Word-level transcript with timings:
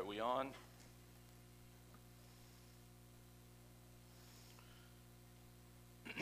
right, 0.00 0.08
we 0.08 0.18
on? 0.18 0.48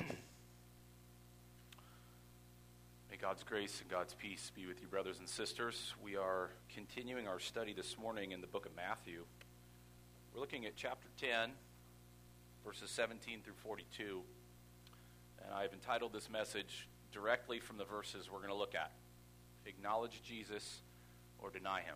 May 3.08 3.16
God's 3.20 3.44
grace 3.44 3.80
and 3.80 3.88
God's 3.88 4.14
peace 4.14 4.50
be 4.52 4.66
with 4.66 4.80
you, 4.82 4.88
brothers 4.88 5.20
and 5.20 5.28
sisters. 5.28 5.94
We 6.02 6.16
are 6.16 6.50
continuing 6.74 7.28
our 7.28 7.38
study 7.38 7.72
this 7.72 7.96
morning 7.96 8.32
in 8.32 8.40
the 8.40 8.48
book 8.48 8.66
of 8.66 8.74
Matthew. 8.74 9.22
We're 10.34 10.40
looking 10.40 10.66
at 10.66 10.74
chapter 10.74 11.06
10, 11.20 11.50
verses 12.64 12.90
17 12.90 13.42
through 13.44 13.54
42. 13.62 14.22
And 15.44 15.54
I've 15.54 15.72
entitled 15.72 16.12
this 16.12 16.28
message 16.28 16.88
directly 17.12 17.60
from 17.60 17.76
the 17.78 17.84
verses 17.84 18.28
we're 18.28 18.38
going 18.38 18.48
to 18.48 18.56
look 18.56 18.74
at 18.74 18.90
Acknowledge 19.66 20.20
Jesus 20.24 20.80
or 21.38 21.50
Deny 21.50 21.82
Him. 21.82 21.94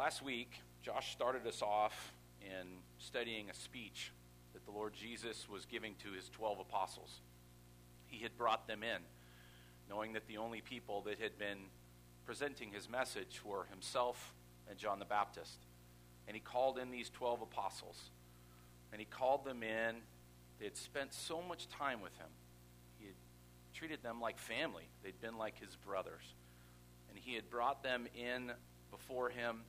Last 0.00 0.22
week, 0.22 0.62
Josh 0.80 1.12
started 1.12 1.46
us 1.46 1.60
off 1.60 2.14
in 2.40 2.66
studying 2.96 3.50
a 3.50 3.54
speech 3.54 4.12
that 4.54 4.64
the 4.64 4.70
Lord 4.70 4.94
Jesus 4.94 5.46
was 5.46 5.66
giving 5.66 5.94
to 5.96 6.12
his 6.12 6.30
12 6.30 6.60
apostles. 6.60 7.20
He 8.06 8.22
had 8.22 8.34
brought 8.38 8.66
them 8.66 8.82
in, 8.82 9.02
knowing 9.90 10.14
that 10.14 10.26
the 10.26 10.38
only 10.38 10.62
people 10.62 11.02
that 11.02 11.18
had 11.20 11.38
been 11.38 11.58
presenting 12.24 12.70
his 12.70 12.88
message 12.88 13.44
were 13.44 13.66
himself 13.68 14.32
and 14.70 14.78
John 14.78 15.00
the 15.00 15.04
Baptist. 15.04 15.58
And 16.26 16.34
he 16.34 16.40
called 16.40 16.78
in 16.78 16.90
these 16.90 17.10
12 17.10 17.42
apostles. 17.42 18.00
And 18.92 19.00
he 19.00 19.04
called 19.04 19.44
them 19.44 19.62
in. 19.62 19.96
They 20.60 20.64
had 20.64 20.78
spent 20.78 21.12
so 21.12 21.42
much 21.42 21.68
time 21.68 22.00
with 22.00 22.16
him. 22.16 22.30
He 22.98 23.04
had 23.04 23.16
treated 23.74 24.02
them 24.02 24.18
like 24.18 24.38
family, 24.38 24.88
they'd 25.04 25.20
been 25.20 25.36
like 25.36 25.60
his 25.60 25.76
brothers. 25.76 26.24
And 27.10 27.18
he 27.18 27.34
had 27.34 27.50
brought 27.50 27.82
them 27.82 28.06
in 28.16 28.52
before 28.90 29.28
him 29.28 29.60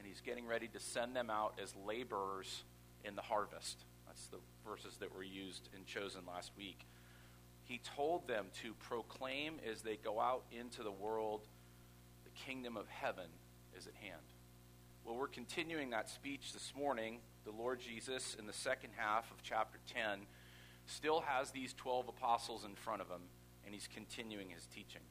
and 0.00 0.08
he's 0.08 0.22
getting 0.22 0.46
ready 0.46 0.66
to 0.66 0.80
send 0.80 1.14
them 1.14 1.28
out 1.28 1.58
as 1.62 1.74
laborers 1.86 2.64
in 3.04 3.16
the 3.16 3.22
harvest. 3.22 3.84
That's 4.06 4.28
the 4.28 4.38
verses 4.66 4.96
that 4.96 5.14
were 5.14 5.22
used 5.22 5.68
and 5.76 5.84
chosen 5.84 6.22
last 6.26 6.52
week. 6.56 6.86
He 7.64 7.82
told 7.96 8.26
them 8.26 8.46
to 8.62 8.72
proclaim 8.88 9.60
as 9.70 9.82
they 9.82 9.96
go 9.96 10.18
out 10.18 10.44
into 10.58 10.82
the 10.82 10.90
world, 10.90 11.46
the 12.24 12.30
kingdom 12.30 12.78
of 12.78 12.88
heaven 12.88 13.26
is 13.76 13.86
at 13.86 13.92
hand. 13.94 14.22
Well, 15.04 15.16
we're 15.16 15.28
continuing 15.28 15.90
that 15.90 16.08
speech 16.08 16.54
this 16.54 16.72
morning. 16.74 17.18
The 17.44 17.52
Lord 17.52 17.78
Jesus, 17.80 18.34
in 18.38 18.46
the 18.46 18.54
second 18.54 18.90
half 18.96 19.30
of 19.30 19.42
chapter 19.42 19.80
10, 19.94 20.20
still 20.86 21.20
has 21.20 21.50
these 21.50 21.74
12 21.74 22.08
apostles 22.08 22.64
in 22.64 22.74
front 22.74 23.02
of 23.02 23.08
him, 23.08 23.22
and 23.66 23.74
he's 23.74 23.88
continuing 23.94 24.48
his 24.48 24.64
teaching. 24.64 25.02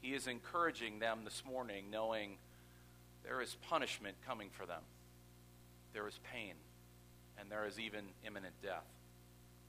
He 0.00 0.14
is 0.14 0.26
encouraging 0.26 1.00
them 1.00 1.20
this 1.24 1.42
morning, 1.44 1.90
knowing 1.90 2.38
there 3.24 3.40
is 3.40 3.56
punishment 3.68 4.16
coming 4.26 4.50
for 4.50 4.66
them. 4.66 4.82
There 5.92 6.06
is 6.06 6.18
pain, 6.32 6.54
and 7.38 7.50
there 7.50 7.66
is 7.66 7.78
even 7.78 8.04
imminent 8.26 8.54
death. 8.62 8.86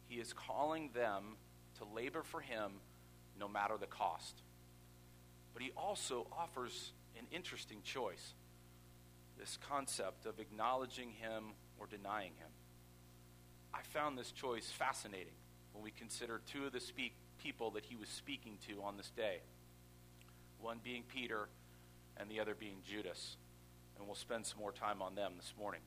He 0.08 0.20
is 0.20 0.34
calling 0.34 0.89
them 0.94 1.38
to 1.80 1.86
labor 1.95 2.23
for 2.23 2.42
Him 2.42 2.73
no 3.39 3.48
matter 3.48 3.76
the 3.80 3.88
cost. 3.88 4.36
But 5.53 5.64
He 5.64 5.72
also 5.76 6.28
offers 6.31 6.92
an 7.17 7.26
interesting 7.31 7.80
choice 7.83 8.33
this 9.38 9.58
concept 9.67 10.26
of 10.26 10.39
acknowledging 10.39 11.11
Him 11.11 11.53
or 11.78 11.88
denying 11.88 12.31
Him. 12.38 12.50
I 13.73 13.81
found 13.81 14.17
this 14.17 14.31
choice 14.31 14.72
fascinating 14.72 15.33
when 15.73 15.83
we 15.83 15.92
consider 15.92 16.42
two 16.52 16.66
of 16.66 16.72
the 16.72 16.80
speak, 16.80 17.14
people 17.42 17.72
that 17.72 17.86
He 17.86 17.95
was 17.95 18.09
speaking 18.09 18.58
to 18.67 18.81
on 18.81 18.98
this 18.98 19.11
day 19.16 19.39
one 20.59 20.80
being 20.83 21.03
Peter 21.14 21.48
and 22.17 22.30
the 22.30 22.39
other 22.39 22.56
being 22.56 22.78
Judas 22.89 23.38
and 23.97 24.05
we'll 24.05 24.15
spend 24.15 24.45
some 24.45 24.59
more 24.59 24.71
time 24.71 25.01
on 25.01 25.15
them 25.15 25.33
this 25.38 25.53
morning. 25.59 25.81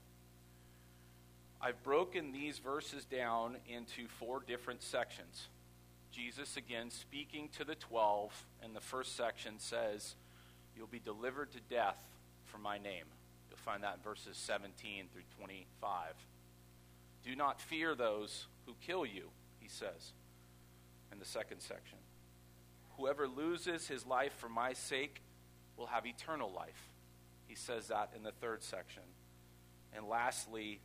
I've 1.61 1.83
broken 1.83 2.33
these 2.33 2.59
verses 2.59 3.05
down 3.05 3.57
into 3.69 4.07
four 4.07 4.41
different 4.47 4.83
sections. 4.83 5.49
Jesus, 6.13 6.57
again, 6.57 6.91
speaking 6.91 7.49
to 7.59 7.65
the 7.65 7.75
twelve, 7.75 8.33
in 8.65 8.75
the 8.75 8.81
first 8.81 9.17
section 9.17 9.55
says, 9.59 10.15
You'll 10.77 10.87
be 10.87 11.01
delivered 11.01 11.51
to 11.53 11.59
death 11.69 12.01
for 12.45 12.59
my 12.59 12.79
name. 12.79 13.05
You'll 13.51 13.59
find 13.59 13.83
that 13.83 13.97
in 13.97 14.03
verses 14.03 14.37
17 14.37 15.07
through 15.13 15.23
25. 15.37 16.15
Do 17.25 17.35
not 17.35 17.61
fear 17.61 17.97
those 17.97 18.47
who 18.65 18.75
kill 18.81 19.05
you, 19.05 19.31
he 19.59 19.69
says 19.69 20.13
in 21.13 21.19
the 21.19 21.25
second 21.25 21.61
section. 21.61 21.99
Whoever 22.97 23.27
loses 23.27 23.89
his 23.89 24.07
life 24.07 24.33
for 24.35 24.49
my 24.49 24.73
sake 24.73 25.23
will 25.77 25.87
have 25.87 26.07
eternal 26.07 26.53
life. 26.53 26.88
He 27.49 27.57
says 27.57 27.89
that 27.89 28.13
in 28.15 28.23
the 28.23 28.31
third 28.31 28.63
section. 28.63 29.03
And 29.93 30.07
lastly, 30.07 30.81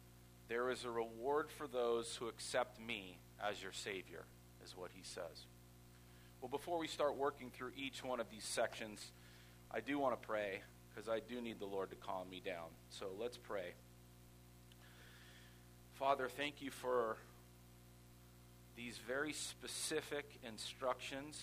there 0.47 0.71
is 0.71 0.85
a 0.85 0.89
reward 0.89 1.51
for 1.51 1.67
those 1.67 2.15
who 2.15 2.27
accept 2.27 2.79
me 2.79 3.19
as 3.43 3.61
your 3.61 3.73
Savior, 3.73 4.23
is 4.63 4.75
what 4.75 4.91
he 4.93 5.03
says. 5.03 5.45
Well, 6.41 6.49
before 6.49 6.77
we 6.77 6.87
start 6.87 7.15
working 7.15 7.51
through 7.51 7.71
each 7.77 8.03
one 8.03 8.19
of 8.19 8.29
these 8.29 8.43
sections, 8.43 9.11
I 9.71 9.79
do 9.79 9.99
want 9.99 10.19
to 10.19 10.27
pray 10.27 10.61
because 10.89 11.09
I 11.09 11.19
do 11.19 11.41
need 11.41 11.59
the 11.59 11.65
Lord 11.65 11.89
to 11.89 11.95
calm 11.95 12.29
me 12.29 12.41
down. 12.43 12.69
So 12.89 13.07
let's 13.19 13.37
pray. 13.37 13.73
Father, 15.93 16.27
thank 16.27 16.61
you 16.61 16.71
for 16.71 17.17
these 18.75 18.97
very 19.07 19.33
specific 19.33 20.37
instructions, 20.45 21.41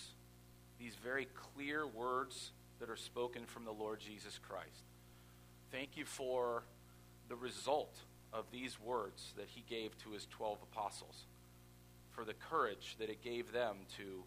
these 0.79 0.95
very 1.03 1.27
clear 1.55 1.87
words 1.87 2.51
that 2.79 2.89
are 2.89 2.97
spoken 2.97 3.45
from 3.45 3.65
the 3.65 3.71
Lord 3.71 3.99
Jesus 3.99 4.39
Christ. 4.39 4.83
Thank 5.71 5.95
you 5.95 6.03
for 6.03 6.63
the 7.29 7.35
result 7.37 7.95
of 8.33 8.43
these 8.51 8.77
words 8.77 9.33
that 9.37 9.47
he 9.47 9.63
gave 9.69 9.97
to 9.99 10.11
his 10.11 10.25
12 10.25 10.57
apostles, 10.63 11.25
for 12.11 12.25
the 12.25 12.33
courage 12.33 12.97
that 12.99 13.09
it 13.09 13.23
gave 13.23 13.53
them 13.53 13.77
to 13.97 14.23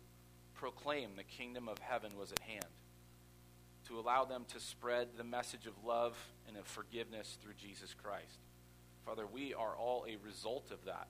proclaim 0.54 1.10
the 1.16 1.22
kingdom 1.22 1.68
of 1.68 1.78
heaven 1.80 2.12
was 2.18 2.32
at 2.32 2.38
hand, 2.40 2.64
to 3.88 3.98
allow 3.98 4.24
them 4.24 4.46
to 4.54 4.58
spread 4.58 5.08
the 5.18 5.24
message 5.24 5.66
of 5.66 5.84
love 5.84 6.16
and 6.48 6.56
of 6.56 6.66
forgiveness 6.66 7.36
through 7.42 7.54
Jesus 7.58 7.92
Christ. 7.92 8.38
Father, 9.04 9.26
we 9.30 9.52
are 9.52 9.76
all 9.76 10.06
a 10.08 10.16
result 10.24 10.70
of 10.70 10.82
that. 10.86 11.08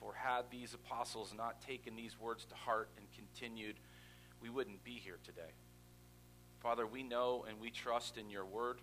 For 0.00 0.14
had 0.14 0.46
these 0.50 0.74
apostles 0.74 1.32
not 1.36 1.60
taken 1.60 1.94
these 1.94 2.18
words 2.18 2.44
to 2.46 2.56
heart 2.56 2.88
and 2.96 3.06
continued, 3.14 3.76
we 4.42 4.48
wouldn't 4.48 4.82
be 4.82 4.94
here 4.94 5.18
today. 5.24 5.52
Father, 6.58 6.86
we 6.88 7.04
know 7.04 7.44
and 7.48 7.60
we 7.60 7.70
trust 7.70 8.18
in 8.18 8.30
your 8.30 8.44
word. 8.44 8.80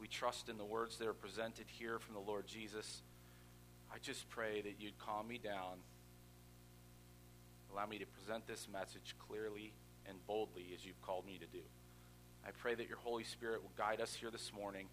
We 0.00 0.08
trust 0.08 0.48
in 0.48 0.56
the 0.56 0.64
words 0.64 0.96
that 0.96 1.06
are 1.06 1.12
presented 1.12 1.66
here 1.68 1.98
from 1.98 2.14
the 2.14 2.20
Lord 2.20 2.46
Jesus. 2.46 3.02
I 3.92 3.98
just 3.98 4.28
pray 4.30 4.62
that 4.62 4.76
you'd 4.80 4.98
calm 4.98 5.28
me 5.28 5.38
down. 5.38 5.76
Allow 7.70 7.86
me 7.86 7.98
to 7.98 8.06
present 8.06 8.46
this 8.46 8.66
message 8.72 9.14
clearly 9.28 9.74
and 10.08 10.16
boldly 10.26 10.68
as 10.74 10.86
you've 10.86 11.00
called 11.02 11.26
me 11.26 11.38
to 11.38 11.46
do. 11.46 11.62
I 12.46 12.50
pray 12.50 12.74
that 12.74 12.88
your 12.88 12.96
Holy 12.96 13.24
Spirit 13.24 13.62
will 13.62 13.72
guide 13.76 14.00
us 14.00 14.14
here 14.14 14.30
this 14.30 14.50
morning, 14.54 14.86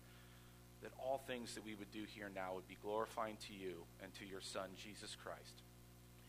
that 0.84 0.91
all 1.00 1.24
things 1.25 1.56
that 1.56 1.63
we 1.63 1.74
would 1.75 1.91
do 1.91 2.03
here 2.06 2.29
now 2.35 2.53
would 2.56 2.68
be 2.68 2.78
glorifying 2.84 3.38
to 3.47 3.53
you 3.53 3.85
and 4.03 4.13
to 4.16 4.25
your 4.25 4.41
Son, 4.41 4.69
Jesus 4.75 5.16
Christ. 5.16 5.62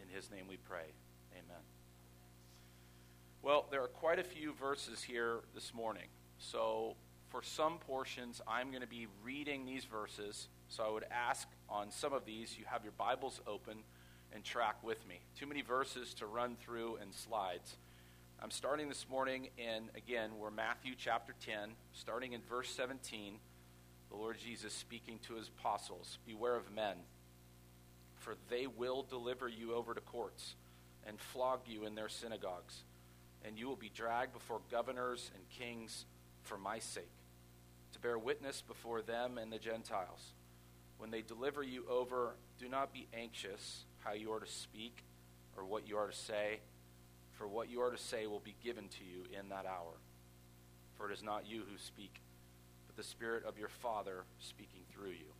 In 0.01 0.09
his 0.15 0.31
name 0.31 0.45
we 0.49 0.57
pray. 0.57 0.87
Amen. 1.33 1.63
Well, 3.43 3.67
there 3.73 3.83
are 3.83 3.89
quite 3.89 4.21
a 4.21 4.25
few 4.25 4.53
verses 4.53 5.03
here 5.03 5.41
this 5.53 5.75
morning. 5.75 6.07
So 6.39 6.95
for 7.29 7.43
some 7.43 7.79
portions, 7.79 8.41
I'm 8.47 8.71
going 8.71 8.83
to 8.83 8.89
be 8.89 9.07
reading 9.23 9.67
these 9.67 9.85
verses. 9.85 10.49
So 10.69 10.85
I 10.85 10.91
would 10.91 11.07
ask 11.11 11.49
on 11.69 11.91
some 11.91 12.13
of 12.13 12.25
these, 12.25 12.57
you 12.59 12.65
have 12.67 12.83
your 12.83 12.93
Bibles 12.93 13.41
open 13.47 13.79
and 14.33 14.45
track 14.45 14.77
with 14.83 15.07
me. 15.07 15.21
Too 15.39 15.47
many 15.47 15.63
verses 15.63 16.15
to 16.15 16.27
run 16.27 16.57
through 16.57 16.97
and 17.01 17.15
slides. 17.15 17.77
I'm 18.41 18.51
starting 18.51 18.89
this 18.89 19.07
morning 19.11 19.49
in, 19.59 19.91
again, 19.97 20.31
we're 20.39 20.51
Matthew 20.51 20.93
chapter 20.97 21.35
10, 21.45 21.71
starting 21.93 22.35
in 22.35 22.41
verse 22.49 22.71
17. 22.71 23.35
The 24.11 24.17
Lord 24.17 24.39
Jesus 24.39 24.73
speaking 24.73 25.19
to 25.27 25.35
his 25.35 25.49
apostles 25.49 26.19
Beware 26.27 26.57
of 26.57 26.73
men, 26.73 26.97
for 28.17 28.35
they 28.49 28.67
will 28.67 29.03
deliver 29.03 29.49
you 29.49 29.75
over 29.75 29.93
to 29.93 30.01
courts 30.01 30.55
and 31.07 31.19
flog 31.19 31.61
you 31.67 31.85
in 31.85 31.95
their 31.95 32.09
synagogues, 32.09 32.85
and 33.45 33.59
you 33.59 33.67
will 33.67 33.77
be 33.77 33.91
dragged 33.95 34.33
before 34.33 34.61
governors 34.71 35.31
and 35.35 35.43
kings 35.51 36.05
for 36.45 36.57
my 36.57 36.79
sake, 36.79 37.11
to 37.93 37.99
bear 37.99 38.19
witness 38.19 38.63
before 38.67 39.03
them 39.03 39.39
and 39.39 39.53
the 39.53 39.59
Gentiles. 39.59 40.33
When 40.99 41.11
they 41.11 41.23
deliver 41.23 41.63
you 41.63 41.85
over, 41.89 42.35
do 42.59 42.69
not 42.69 42.93
be 42.93 43.07
anxious 43.15 43.85
how 43.99 44.13
you 44.13 44.33
are 44.33 44.41
to 44.41 44.51
speak 44.51 45.05
or 45.57 45.65
what 45.65 45.89
you 45.89 45.97
are 45.97 46.09
to 46.09 46.17
say, 46.17 46.61
for 47.33 47.47
what 47.47 47.71
you 47.71 47.81
are 47.81 47.91
to 47.91 47.99
say 47.99 48.27
will 48.27 48.41
be 48.41 48.55
given 48.63 48.89
to 48.89 49.05
you 49.05 49.25
in 49.39 49.49
that 49.49 49.67
hour. 49.67 49.95
For 50.97 51.11
it 51.11 51.15
is 51.15 51.23
not 51.23 51.47
you 51.47 51.61
who 51.61 51.79
speak, 51.79 52.21
but 52.87 52.97
the 52.97 53.03
Spirit 53.03 53.45
of 53.45 53.59
your 53.59 53.69
Father 53.69 54.25
speaking 54.41 54.83
through 54.93 55.11
you. 55.11 55.33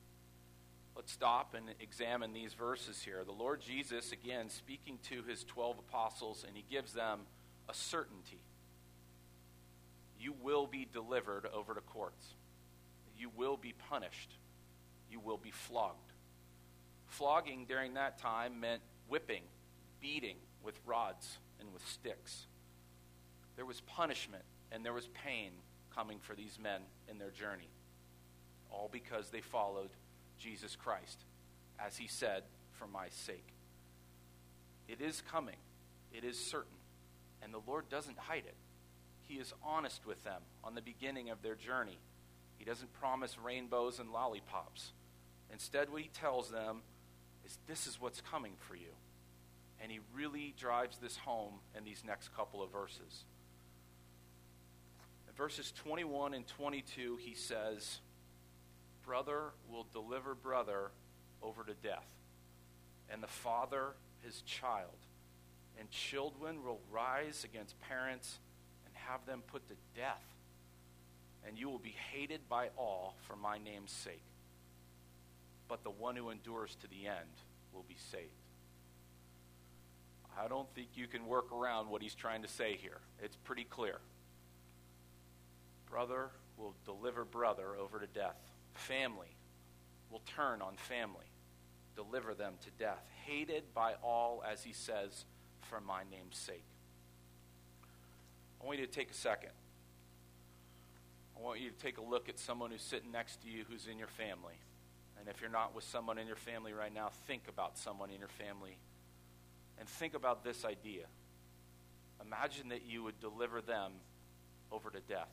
Let's 0.95 1.13
stop 1.13 1.55
and 1.55 1.67
examine 1.81 2.33
these 2.33 2.55
verses 2.55 3.03
here. 3.03 3.23
The 3.25 3.33
Lord 3.33 3.61
Jesus, 3.61 4.11
again, 4.13 4.49
speaking 4.49 4.99
to 5.11 5.23
his 5.23 5.45
12 5.45 5.79
apostles, 5.79 6.45
and 6.47 6.57
he 6.57 6.65
gives 6.69 6.93
them 6.93 7.21
a 7.69 7.75
certainty 7.75 8.41
you 10.19 10.35
will 10.43 10.67
be 10.67 10.87
delivered 10.93 11.47
over 11.53 11.75
to 11.75 11.81
courts. 11.81 12.35
you 13.17 13.31
will 13.37 13.57
be 13.57 13.75
punished. 13.91 14.37
You 15.11 15.19
will 15.19 15.39
be 15.39 15.51
flogged. 15.51 16.13
Flogging 17.07 17.65
during 17.67 17.95
that 17.95 18.19
time 18.19 18.61
meant 18.61 18.83
whipping, 19.09 19.43
beating 20.01 20.37
with 20.63 20.79
rods 20.87 21.39
and 21.59 21.73
with 21.73 21.87
sticks. 21.87 22.47
There 23.57 23.67
was 23.67 23.81
punishment 23.81 24.45
and 24.71 24.85
there 24.85 24.93
was 24.93 25.09
pain 25.09 25.51
coming 25.95 26.19
for 26.21 26.35
these 26.35 26.59
men 26.63 26.83
in 27.11 27.19
their 27.19 27.31
journey, 27.31 27.71
all 28.71 28.89
because 28.93 29.31
they 29.31 29.41
followed 29.41 29.91
Jesus 30.39 30.77
Christ, 30.77 31.25
as 31.79 31.97
he 31.97 32.07
said, 32.07 32.45
for 32.73 32.87
my 32.87 33.09
sake. 33.09 33.49
It 34.87 35.01
is 35.01 35.23
coming, 35.31 35.57
it 36.13 36.23
is 36.23 36.39
certain, 36.39 36.79
and 37.43 37.53
the 37.53 37.61
Lord 37.67 37.89
doesn't 37.89 38.19
hide 38.19 38.45
it. 38.47 38.55
He 39.29 39.35
is 39.35 39.53
honest 39.63 40.07
with 40.07 40.25
them 40.25 40.41
on 40.65 40.75
the 40.75 40.81
beginning 40.81 41.29
of 41.29 41.43
their 41.43 41.55
journey. 41.55 41.99
He 42.57 42.65
doesn't 42.65 42.93
promise 42.95 43.37
rainbows 43.39 43.99
and 43.99 44.11
lollipops. 44.11 44.93
Instead, 45.53 45.91
what 45.91 46.01
he 46.01 46.09
tells 46.09 46.51
them 46.51 46.81
is 47.45 47.59
this 47.67 47.87
is 47.87 48.01
what's 48.01 48.23
coming 48.23 48.55
for 48.59 48.75
you. 48.75 48.95
And 49.81 49.93
he 49.93 50.01
really 50.15 50.55
drives 50.59 50.99
this 50.99 51.19
home 51.19 51.55
in 51.77 51.85
these 51.85 52.03
next 52.05 52.35
couple 52.35 52.63
of 52.63 52.73
verses. 52.73 53.25
In 55.29 55.35
verses 55.35 55.73
21 55.73 56.33
and 56.33 56.47
22, 56.47 57.19
he 57.21 57.35
says, 57.35 57.99
Brother 59.05 59.53
will 59.71 59.87
deliver 59.93 60.35
brother 60.35 60.91
over 61.43 61.65
to 61.65 61.75
death, 61.75 62.09
and 63.11 63.23
the 63.23 63.29
father 63.29 63.95
his 64.23 64.41
child. 64.43 64.97
And 65.79 65.89
children 65.91 66.65
will 66.65 66.81
rise 66.91 67.45
against 67.45 67.81
parents 67.81 68.41
have 69.09 69.25
them 69.27 69.43
put 69.47 69.67
to 69.69 69.75
death. 69.97 70.23
And 71.47 71.59
you 71.59 71.69
will 71.69 71.79
be 71.79 71.95
hated 72.13 72.49
by 72.49 72.69
all 72.77 73.17
for 73.27 73.37
my 73.37 73.59
name's 73.59 73.93
sake. 73.93 74.23
But 75.69 75.85
the 75.85 75.91
one 75.91 76.17
who 76.17 76.31
endures 76.31 76.77
to 76.81 76.89
the 76.89 77.07
end 77.07 77.43
will 77.73 77.85
be 77.89 77.97
saved. 78.11 78.25
I 80.39 80.49
don't 80.49 80.69
think 80.75 80.89
you 80.95 81.07
can 81.07 81.27
work 81.27 81.53
around 81.53 81.89
what 81.89 82.03
he's 82.03 82.15
trying 82.15 82.43
to 82.43 82.49
say 82.49 82.77
here. 82.77 83.01
It's 83.23 83.37
pretty 83.37 83.65
clear. 83.65 83.99
Brother 85.91 86.31
will 86.57 86.75
deliver 86.85 87.25
brother 87.25 87.77
over 87.81 87.99
to 87.99 88.07
death. 88.07 88.37
Family 88.75 89.37
will 90.11 90.23
turn 90.27 90.63
on 90.63 90.77
family, 90.77 91.27
deliver 91.97 92.35
them 92.35 92.55
to 92.65 92.71
death. 92.83 93.05
Hated 93.27 93.75
by 93.75 93.95
all, 94.03 94.43
as 94.51 94.63
he 94.63 94.73
says, 94.73 95.25
for 95.63 95.81
my 95.81 96.03
name's 96.11 96.37
sake. 96.37 96.65
I 98.61 98.67
want 98.67 98.79
you 98.79 98.87
to 98.87 98.93
take 98.93 99.11
a 99.11 99.15
second. 99.15 99.51
I 101.37 101.41
want 101.41 101.61
you 101.61 101.71
to 101.71 101.77
take 101.77 101.99
a 101.99 102.03
look 102.03 102.29
at 102.29 102.39
someone 102.39 102.71
who's 102.71 102.83
sitting 102.83 103.13
next 103.13 103.43
to 103.43 103.49
you 103.49 103.65
who's 103.69 103.87
in 103.87 103.99
your 103.99 104.09
family. 104.09 104.55
And 105.19 105.29
if 105.29 105.41
you're 105.41 105.51
not 105.51 105.75
with 105.75 105.85
someone 105.85 106.19
in 106.19 106.27
your 106.27 106.37
family 106.37 106.73
right 106.73 106.93
now, 106.93 107.11
think 107.27 107.43
about 107.49 107.79
someone 107.79 108.11
in 108.11 108.19
your 108.19 108.29
family 108.29 108.77
and 109.79 109.89
think 109.89 110.15
about 110.15 110.43
this 110.45 110.65
idea. 110.65 111.05
Imagine 112.25 112.71
that 112.71 112.83
you 112.87 113.05
would 113.05 113.21
deliver 113.21 113.61
them 113.61 113.93
over 114.73 114.91
to 114.91 115.01
death. 115.01 115.31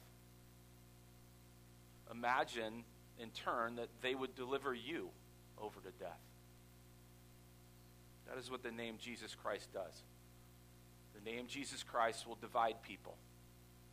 Imagine, 2.12 2.84
in 3.20 3.30
turn, 3.30 3.78
that 3.78 3.90
they 4.02 4.14
would 4.14 4.36
deliver 4.36 4.74
you 4.74 5.10
over 5.58 5.80
to 5.80 5.92
death. 6.00 6.20
That 8.28 8.38
is 8.38 8.52
what 8.52 8.64
the 8.64 8.72
name 8.72 8.96
Jesus 9.00 9.36
Christ 9.36 9.74
does. 9.74 10.04
The 11.16 11.30
name 11.30 11.48
Jesus 11.48 11.84
Christ 11.84 12.28
will 12.28 12.38
divide 12.40 12.82
people, 12.84 13.16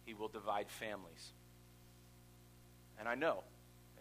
He 0.05 0.15
will 0.15 0.29
divide 0.29 0.69
families. 0.69 1.33
And 2.99 3.09
I 3.09 3.15
know, 3.15 3.43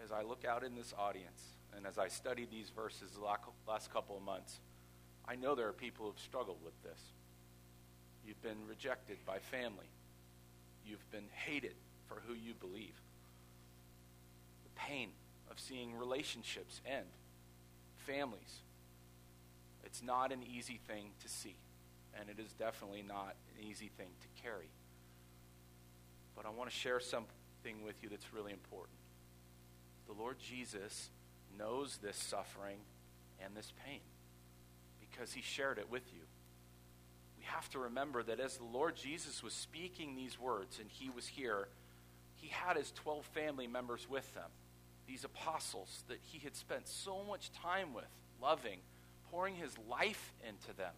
as 0.03 0.11
I 0.11 0.23
look 0.23 0.45
out 0.45 0.63
in 0.63 0.75
this 0.75 0.93
audience, 0.97 1.41
and 1.75 1.85
as 1.87 1.97
I 1.97 2.07
study 2.07 2.47
these 2.49 2.69
verses 2.69 3.11
the 3.11 3.71
last 3.71 3.93
couple 3.93 4.17
of 4.17 4.23
months, 4.23 4.59
I 5.27 5.35
know 5.35 5.55
there 5.55 5.67
are 5.67 5.73
people 5.73 6.07
who've 6.07 6.19
struggled 6.19 6.57
with 6.63 6.73
this. 6.83 6.99
You've 8.25 8.41
been 8.41 8.67
rejected 8.67 9.17
by 9.25 9.39
family. 9.39 9.89
You've 10.85 11.09
been 11.11 11.29
hated 11.45 11.75
for 12.07 12.21
who 12.27 12.33
you 12.33 12.53
believe. 12.53 12.99
The 14.63 14.79
pain 14.79 15.09
of 15.49 15.59
seeing 15.59 15.97
relationships 15.97 16.81
end, 16.85 17.05
families. 17.95 18.61
It's 19.83 20.03
not 20.03 20.31
an 20.31 20.43
easy 20.43 20.79
thing 20.87 21.11
to 21.21 21.29
see, 21.29 21.55
and 22.19 22.29
it 22.29 22.39
is 22.39 22.53
definitely 22.53 23.03
not 23.07 23.35
an 23.57 23.65
easy 23.65 23.89
thing 23.97 24.09
to 24.21 24.41
carry. 24.41 24.69
But 26.35 26.45
I 26.45 26.49
want 26.49 26.69
to 26.69 26.75
share 26.75 26.99
something 26.99 27.83
with 27.83 28.01
you 28.01 28.09
that's 28.09 28.33
really 28.33 28.51
important. 28.51 28.97
The 30.07 30.13
Lord 30.13 30.37
Jesus 30.39 31.09
knows 31.57 31.97
this 32.01 32.17
suffering 32.17 32.77
and 33.43 33.55
this 33.55 33.71
pain 33.85 34.01
because 34.99 35.33
he 35.33 35.41
shared 35.41 35.77
it 35.77 35.89
with 35.89 36.03
you. 36.13 36.21
We 37.37 37.43
have 37.45 37.69
to 37.71 37.79
remember 37.79 38.23
that 38.23 38.39
as 38.39 38.57
the 38.57 38.65
Lord 38.65 38.95
Jesus 38.95 39.43
was 39.43 39.53
speaking 39.53 40.15
these 40.15 40.39
words 40.39 40.79
and 40.79 40.89
he 40.89 41.09
was 41.09 41.27
here, 41.27 41.67
he 42.35 42.47
had 42.47 42.77
his 42.77 42.91
12 42.91 43.25
family 43.27 43.67
members 43.67 44.07
with 44.09 44.33
them, 44.33 44.49
these 45.07 45.23
apostles 45.23 46.03
that 46.07 46.19
he 46.21 46.39
had 46.39 46.55
spent 46.55 46.87
so 46.87 47.23
much 47.27 47.51
time 47.51 47.93
with, 47.93 48.05
loving, 48.41 48.79
pouring 49.31 49.55
his 49.55 49.75
life 49.89 50.33
into 50.47 50.75
them, 50.77 50.93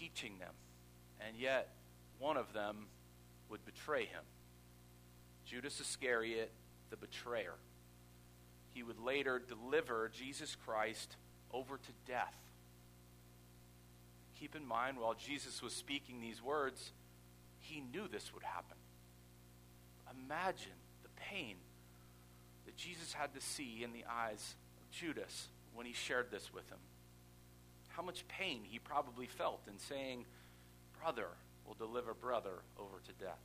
teaching 0.00 0.38
them. 0.40 0.54
And 1.20 1.36
yet, 1.36 1.68
one 2.18 2.36
of 2.36 2.52
them 2.52 2.86
would 3.50 3.64
betray 3.64 4.06
him. 4.06 4.22
Judas 5.44 5.78
Iscariot, 5.80 6.50
the 6.90 6.96
betrayer 6.96 7.54
he 8.72 8.82
would 8.82 9.00
later 9.00 9.40
deliver 9.46 10.10
Jesus 10.12 10.56
Christ 10.64 11.16
over 11.52 11.76
to 11.76 11.92
death. 12.06 12.34
Keep 14.38 14.56
in 14.56 14.66
mind, 14.66 14.98
while 14.98 15.14
Jesus 15.14 15.62
was 15.62 15.74
speaking 15.74 16.20
these 16.20 16.42
words, 16.42 16.92
he 17.58 17.82
knew 17.92 18.08
this 18.08 18.32
would 18.32 18.42
happen. 18.42 18.76
Imagine 20.24 20.72
the 21.02 21.08
pain 21.16 21.56
that 22.64 22.76
Jesus 22.76 23.12
had 23.12 23.34
to 23.34 23.40
see 23.40 23.82
in 23.84 23.92
the 23.92 24.04
eyes 24.10 24.54
of 24.80 24.90
Judas 24.90 25.48
when 25.74 25.84
he 25.84 25.92
shared 25.92 26.30
this 26.30 26.52
with 26.54 26.68
him. 26.70 26.78
How 27.90 28.02
much 28.02 28.26
pain 28.28 28.62
he 28.64 28.78
probably 28.78 29.26
felt 29.26 29.62
in 29.68 29.78
saying, 29.78 30.24
Brother 31.00 31.28
will 31.66 31.74
deliver 31.74 32.14
brother 32.14 32.62
over 32.78 33.00
to 33.06 33.12
death. 33.24 33.40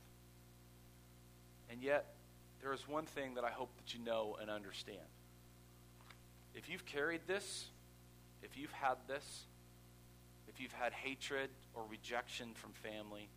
And 1.70 1.82
yet, 1.82 2.14
there 2.60 2.72
is 2.72 2.88
one 2.88 3.04
thing 3.06 3.34
that 3.34 3.44
I 3.44 3.50
hope 3.50 3.70
that 3.76 3.94
you 3.94 4.04
know 4.04 4.36
and 4.40 4.50
understand. 4.50 4.98
If 6.54 6.68
you've 6.68 6.86
carried 6.86 7.22
this, 7.26 7.66
if 8.42 8.56
you've 8.56 8.72
had 8.72 8.96
this, 9.08 9.44
if 10.48 10.60
you've 10.60 10.72
had 10.72 10.92
hatred 10.92 11.50
or 11.74 11.82
rejection 11.90 12.54
from 12.54 12.72
family, 12.72 13.28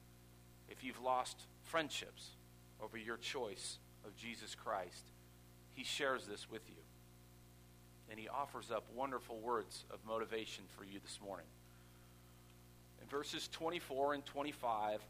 if 0.70 0.84
you've 0.84 1.02
lost 1.02 1.38
friendships 1.64 2.30
over 2.82 2.98
your 2.98 3.18
choice 3.18 3.80
of 4.06 4.16
Jesus 4.16 4.56
Christ, 4.56 5.12
he 5.74 5.84
shares 5.84 6.26
this 6.28 6.50
with 6.50 6.62
you. 6.70 6.82
And 8.10 8.20
he 8.20 8.28
offers 8.28 8.72
up 8.72 8.86
wonderful 8.96 9.40
words 9.40 9.86
of 9.92 10.00
motivation 10.08 10.64
for 10.76 10.84
you 10.84 11.00
this 11.00 11.20
morning. 11.24 11.46
In 13.02 13.08
verses 13.08 13.48
24 13.52 14.16
and 14.16 14.26
25, 14.26 15.02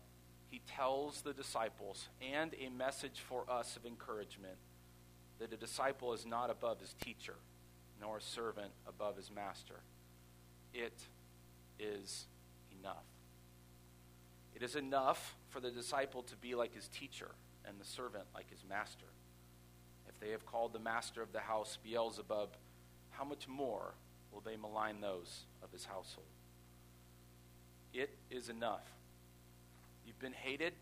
he 0.50 0.62
tells 0.68 1.22
the 1.22 1.34
disciples 1.34 2.08
and 2.22 2.54
a 2.60 2.70
message 2.70 3.22
for 3.28 3.46
us 3.50 3.76
of 3.76 3.86
encouragement 3.86 4.58
that 5.40 5.54
a 5.54 5.58
disciple 5.58 6.14
is 6.14 6.26
not 6.26 6.50
above 6.50 6.80
his 6.82 6.94
teacher 7.02 7.36
nor 8.02 8.18
a 8.18 8.22
servant 8.22 8.72
above 8.88 9.18
his 9.18 9.32
master. 9.32 9.82
It 10.74 10.98
is 11.80 12.26
enough. 12.80 13.06
It 14.56 14.64
is 14.64 14.76
enough 14.76 15.36
for 15.50 15.60
the 15.60 15.72
disciple 15.72 16.24
to 16.24 16.36
be 16.38 16.56
like 16.56 16.74
his 16.74 16.88
teacher 16.88 17.32
and 17.66 17.80
the 17.80 17.86
servant 17.86 18.26
like 18.34 18.50
his 18.50 18.64
master. 18.68 19.06
If 20.08 20.20
they 20.20 20.32
have 20.32 20.46
called 20.46 20.74
the 20.74 20.80
master 20.80 21.22
of 21.22 21.32
the 21.32 21.40
house 21.40 21.78
Beelzebub, 21.84 22.50
how 23.20 23.26
much 23.26 23.48
more 23.48 23.94
will 24.32 24.42
they 24.42 24.56
malign 24.56 25.02
those 25.02 25.42
of 25.62 25.72
his 25.72 25.86
household? 25.86 26.26
It 27.94 28.10
is 28.32 28.50
enough. 28.50 28.88
You've 30.08 30.20
been 30.20 30.34
hated, 30.34 30.74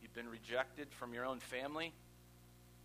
you've 0.00 0.14
been 0.14 0.28
rejected 0.28 0.88
from 0.90 1.12
your 1.12 1.24
own 1.24 1.40
family, 1.40 1.92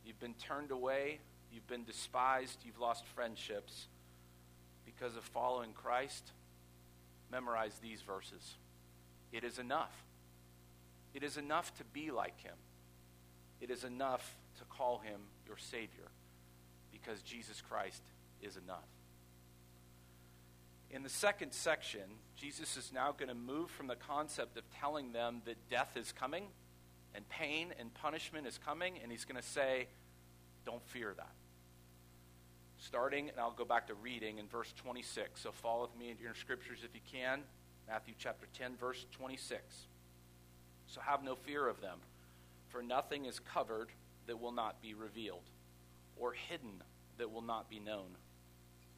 you've 0.03 0.19
been 0.19 0.33
turned 0.33 0.71
away 0.71 1.19
you've 1.51 1.67
been 1.67 1.83
despised, 1.83 2.59
you've 2.63 2.79
lost 2.79 3.05
friendships 3.07 3.87
because 4.85 5.15
of 5.15 5.23
following 5.23 5.73
Christ, 5.73 6.31
memorize 7.31 7.73
these 7.81 8.01
verses. 8.01 8.55
It 9.31 9.43
is 9.43 9.59
enough. 9.59 9.93
It 11.13 11.23
is 11.23 11.37
enough 11.37 11.75
to 11.77 11.83
be 11.83 12.09
like 12.09 12.39
him. 12.41 12.55
It 13.59 13.69
is 13.69 13.83
enough 13.83 14.37
to 14.59 14.63
call 14.65 14.99
him 14.99 15.21
your 15.45 15.57
Savior 15.57 16.09
because 16.91 17.21
Jesus 17.21 17.61
Christ 17.61 18.01
is 18.41 18.57
enough. 18.57 18.87
In 20.89 21.03
the 21.03 21.09
second 21.09 21.53
section, 21.53 22.01
Jesus 22.35 22.75
is 22.75 22.91
now 22.93 23.13
going 23.17 23.29
to 23.29 23.35
move 23.35 23.71
from 23.71 23.87
the 23.87 23.95
concept 23.95 24.57
of 24.57 24.63
telling 24.79 25.13
them 25.13 25.41
that 25.45 25.69
death 25.69 25.95
is 25.95 26.11
coming 26.11 26.47
and 27.15 27.27
pain 27.29 27.73
and 27.79 27.93
punishment 27.93 28.47
is 28.47 28.57
coming, 28.57 28.95
and 29.01 29.11
he's 29.11 29.25
going 29.25 29.41
to 29.41 29.47
say, 29.47 29.87
Don't 30.65 30.83
fear 30.87 31.13
that. 31.15 31.31
Starting, 32.77 33.29
and 33.29 33.39
I'll 33.39 33.51
go 33.51 33.65
back 33.65 33.87
to 33.87 33.93
reading 33.93 34.37
in 34.39 34.47
verse 34.47 34.73
26. 34.77 35.41
So 35.41 35.51
follow 35.51 35.83
with 35.83 35.97
me 35.97 36.09
into 36.09 36.23
your 36.23 36.33
scriptures 36.33 36.79
if 36.83 36.95
you 36.95 37.01
can. 37.11 37.41
Matthew 37.87 38.13
chapter 38.17 38.47
10, 38.57 38.75
verse 38.75 39.05
26. 39.11 39.61
So 40.87 40.99
have 41.01 41.23
no 41.23 41.35
fear 41.35 41.67
of 41.67 41.79
them, 41.79 41.99
for 42.69 42.81
nothing 42.81 43.25
is 43.25 43.39
covered 43.39 43.89
that 44.27 44.39
will 44.39 44.51
not 44.51 44.81
be 44.81 44.93
revealed, 44.93 45.43
or 46.17 46.33
hidden 46.33 46.83
that 47.17 47.31
will 47.31 47.41
not 47.41 47.69
be 47.69 47.79
known. 47.79 48.17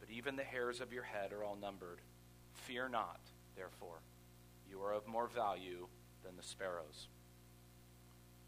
But 0.00 0.10
even 0.10 0.36
the 0.36 0.44
hairs 0.44 0.80
of 0.80 0.92
your 0.92 1.02
head 1.02 1.32
are 1.32 1.44
all 1.44 1.56
numbered. 1.56 2.00
Fear 2.52 2.88
not, 2.88 3.20
therefore. 3.56 3.98
You 4.68 4.80
are 4.82 4.92
of 4.92 5.06
more 5.06 5.28
value 5.28 5.86
than 6.24 6.36
the 6.36 6.42
sparrows. 6.42 7.08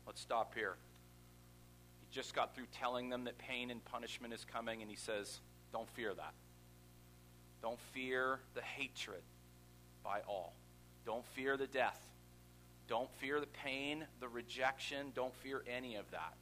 Let's 0.07 0.21
stop 0.21 0.55
here. 0.55 0.76
He 2.00 2.15
just 2.15 2.35
got 2.35 2.55
through 2.55 2.67
telling 2.79 3.09
them 3.09 3.25
that 3.25 3.38
pain 3.38 3.71
and 3.71 3.85
punishment 3.85 4.33
is 4.33 4.45
coming, 4.45 4.83
and 4.83 4.91
he 4.91 4.97
says, 4.97 5.41
Don't 5.73 5.88
fear 5.91 6.15
that. 6.15 6.35
Don't 7.62 7.81
fear 7.93 8.38
the 8.55 8.62
hatred 8.62 9.23
by 10.05 10.21
all. 10.29 10.55
Don't 11.05 11.25
fear 11.35 11.57
the 11.57 11.67
death. 11.67 12.00
Don't 12.88 13.11
fear 13.19 13.41
the 13.41 13.47
pain, 13.47 14.07
the 14.21 14.29
rejection. 14.29 15.12
Don't 15.15 15.35
fear 15.35 15.65
any 15.67 15.97
of 15.97 16.09
that. 16.12 16.35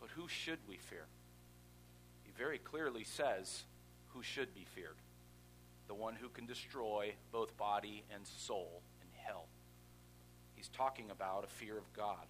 But 0.00 0.10
who 0.10 0.28
should 0.28 0.58
we 0.68 0.76
fear? 0.76 1.06
He 2.24 2.32
very 2.36 2.58
clearly 2.58 3.04
says 3.04 3.64
who 4.16 4.22
should 4.22 4.54
be 4.54 4.64
feared 4.74 4.96
the 5.88 5.94
one 5.94 6.14
who 6.14 6.28
can 6.28 6.46
destroy 6.46 7.12
both 7.32 7.56
body 7.56 8.02
and 8.12 8.26
soul 8.26 8.82
in 9.00 9.08
hell. 9.24 9.44
He's 10.54 10.68
talking 10.68 11.10
about 11.10 11.44
a 11.44 11.48
fear 11.48 11.76
of 11.76 11.92
God, 11.92 12.26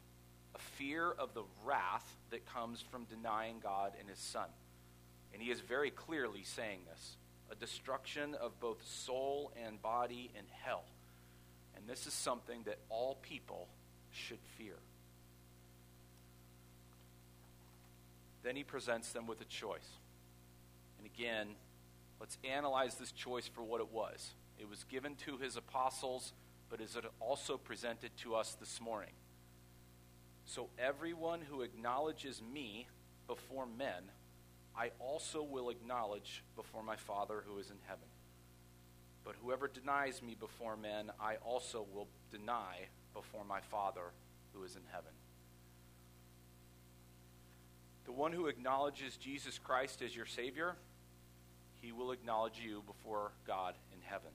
a 0.55 0.59
fear 0.59 1.11
of 1.19 1.33
the 1.35 1.45
wrath 1.65 2.07
that 2.31 2.45
comes 2.47 2.83
from 2.83 3.05
denying 3.05 3.57
God 3.63 3.93
and 3.99 4.09
his 4.09 4.19
Son. 4.19 4.49
And 5.33 5.43
he 5.43 5.51
is 5.51 5.61
very 5.61 5.91
clearly 5.91 6.43
saying 6.45 6.81
this 6.91 7.17
a 7.51 7.55
destruction 7.55 8.35
of 8.35 8.59
both 8.59 8.85
soul 8.85 9.53
and 9.65 9.81
body 9.81 10.31
in 10.37 10.45
hell. 10.63 10.85
And 11.77 11.87
this 11.87 12.07
is 12.07 12.13
something 12.13 12.63
that 12.65 12.79
all 12.89 13.19
people 13.23 13.69
should 14.11 14.41
fear. 14.59 14.75
Then 18.43 18.57
he 18.57 18.65
presents 18.65 19.13
them 19.13 19.27
with 19.27 19.41
a 19.41 19.45
choice. 19.45 19.89
And 20.99 21.07
again, 21.07 21.55
let's 22.21 22.39
analyze 22.45 22.97
this 22.97 23.13
choice 23.13 23.47
for 23.47 23.63
what 23.63 23.81
it 23.81 23.93
was. 23.93 24.35
It 24.59 24.69
was 24.69 24.85
given 24.85 25.15
to 25.27 25.39
his 25.39 25.57
apostles, 25.57 26.33
but 26.71 26.81
is 26.81 26.97
it 26.97 27.05
also 27.21 27.57
presented 27.57 28.11
to 28.19 28.35
us 28.35 28.57
this 28.59 28.81
morning? 28.81 29.13
So 30.45 30.69
everyone 30.79 31.41
who 31.41 31.63
acknowledges 31.63 32.41
me 32.41 32.87
before 33.27 33.67
men, 33.67 34.11
I 34.77 34.91
also 34.99 35.43
will 35.43 35.71
acknowledge 35.71 36.45
before 36.55 36.83
my 36.83 36.97
Father 36.97 37.43
who 37.47 37.59
is 37.59 37.71
in 37.71 37.79
heaven. 37.87 38.09
But 39.25 39.35
whoever 39.43 39.67
denies 39.67 40.23
me 40.23 40.37
before 40.39 40.77
men, 40.77 41.11
I 41.21 41.37
also 41.45 41.85
will 41.93 42.07
deny 42.31 42.87
before 43.13 43.45
my 43.45 43.61
Father 43.61 44.13
who 44.53 44.63
is 44.63 44.77
in 44.77 44.83
heaven. 44.93 45.11
The 48.05 48.13
one 48.13 48.33
who 48.33 48.47
acknowledges 48.47 49.17
Jesus 49.17 49.59
Christ 49.59 50.01
as 50.01 50.15
your 50.15 50.27
Savior, 50.27 50.77
he 51.81 51.93
will 51.93 52.13
acknowledge 52.13 52.61
you 52.63 52.83
before 52.87 53.33
God 53.47 53.75
in 53.93 53.99
heaven. 54.03 54.31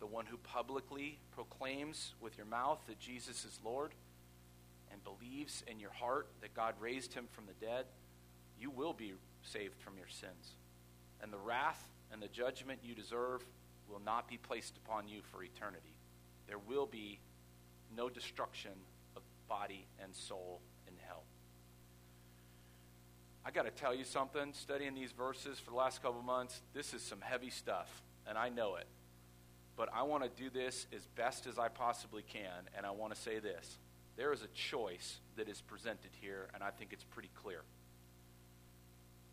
The 0.00 0.06
one 0.06 0.26
who 0.26 0.36
publicly 0.36 1.18
proclaims 1.32 2.14
with 2.20 2.36
your 2.36 2.46
mouth 2.46 2.78
that 2.86 3.00
Jesus 3.00 3.44
is 3.44 3.58
Lord 3.64 3.92
and 4.92 5.02
believes 5.02 5.64
in 5.66 5.80
your 5.80 5.90
heart 5.90 6.28
that 6.40 6.54
God 6.54 6.74
raised 6.80 7.14
him 7.14 7.26
from 7.32 7.44
the 7.46 7.66
dead, 7.66 7.86
you 8.60 8.70
will 8.70 8.92
be 8.92 9.14
saved 9.42 9.80
from 9.80 9.96
your 9.96 10.08
sins. 10.08 10.56
And 11.20 11.32
the 11.32 11.38
wrath 11.38 11.88
and 12.12 12.22
the 12.22 12.28
judgment 12.28 12.80
you 12.82 12.94
deserve 12.94 13.44
will 13.88 14.00
not 14.04 14.28
be 14.28 14.36
placed 14.36 14.76
upon 14.76 15.08
you 15.08 15.20
for 15.32 15.42
eternity. 15.42 15.96
There 16.46 16.58
will 16.58 16.86
be 16.86 17.18
no 17.96 18.08
destruction 18.08 18.72
of 19.16 19.22
body 19.48 19.86
and 20.02 20.14
soul. 20.14 20.60
I 23.48 23.50
got 23.50 23.64
to 23.64 23.70
tell 23.70 23.94
you 23.94 24.04
something, 24.04 24.52
studying 24.52 24.94
these 24.94 25.12
verses 25.12 25.58
for 25.58 25.70
the 25.70 25.76
last 25.76 26.02
couple 26.02 26.20
months, 26.20 26.60
this 26.74 26.92
is 26.92 27.00
some 27.00 27.22
heavy 27.22 27.48
stuff, 27.48 28.02
and 28.26 28.36
I 28.36 28.50
know 28.50 28.76
it. 28.76 28.86
But 29.74 29.88
I 29.90 30.02
want 30.02 30.22
to 30.22 30.28
do 30.28 30.50
this 30.50 30.86
as 30.94 31.06
best 31.16 31.46
as 31.46 31.58
I 31.58 31.68
possibly 31.68 32.22
can, 32.22 32.68
and 32.76 32.84
I 32.84 32.90
want 32.90 33.14
to 33.14 33.18
say 33.18 33.38
this. 33.38 33.78
There 34.18 34.34
is 34.34 34.42
a 34.42 34.48
choice 34.48 35.20
that 35.36 35.48
is 35.48 35.62
presented 35.62 36.10
here, 36.20 36.50
and 36.52 36.62
I 36.62 36.68
think 36.68 36.92
it's 36.92 37.04
pretty 37.04 37.30
clear. 37.42 37.62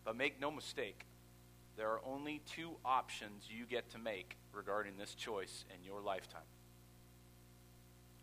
But 0.05 0.15
make 0.15 0.39
no 0.39 0.49
mistake, 0.49 1.05
there 1.75 1.89
are 1.89 1.99
only 2.05 2.41
two 2.45 2.77
options 2.85 3.49
you 3.49 3.65
get 3.65 3.89
to 3.89 3.97
make 3.97 4.37
regarding 4.53 4.93
this 4.97 5.13
choice 5.13 5.65
in 5.75 5.83
your 5.83 5.99
lifetime. 5.99 6.47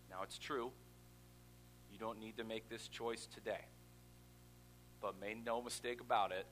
Now, 0.08 0.22
it's 0.22 0.38
true, 0.38 0.72
you 1.92 1.98
don't 1.98 2.18
need 2.18 2.38
to 2.38 2.44
make 2.44 2.70
this 2.70 2.88
choice 2.88 3.28
today. 3.34 3.66
But 5.02 5.20
make 5.20 5.44
no 5.44 5.60
mistake 5.60 6.00
about 6.00 6.32
it, 6.32 6.46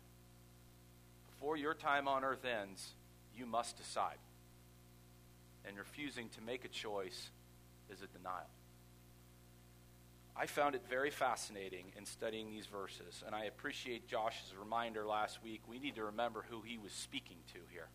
before 1.30 1.56
your 1.56 1.72
time 1.72 2.06
on 2.08 2.24
earth 2.24 2.44
ends, 2.44 2.94
you 3.34 3.46
must 3.46 3.78
decide. 3.78 4.18
And 5.64 5.78
refusing 5.78 6.28
to 6.30 6.42
make 6.42 6.64
a 6.64 6.68
choice 6.68 7.30
is 7.88 8.02
a 8.02 8.06
denial. 8.18 8.50
I 10.36 10.46
found 10.46 10.74
it 10.74 10.82
very 10.88 11.10
fascinating 11.10 11.92
in 11.96 12.06
studying 12.06 12.50
these 12.50 12.66
verses, 12.66 13.22
and 13.26 13.34
I 13.34 13.44
appreciate 13.44 14.08
Josh's 14.08 14.54
reminder 14.58 15.06
last 15.06 15.42
week. 15.42 15.60
We 15.68 15.78
need 15.78 15.96
to 15.96 16.04
remember 16.04 16.44
who 16.48 16.62
he 16.62 16.78
was 16.78 16.92
speaking 16.92 17.36
to 17.52 17.58
here. 17.70 17.88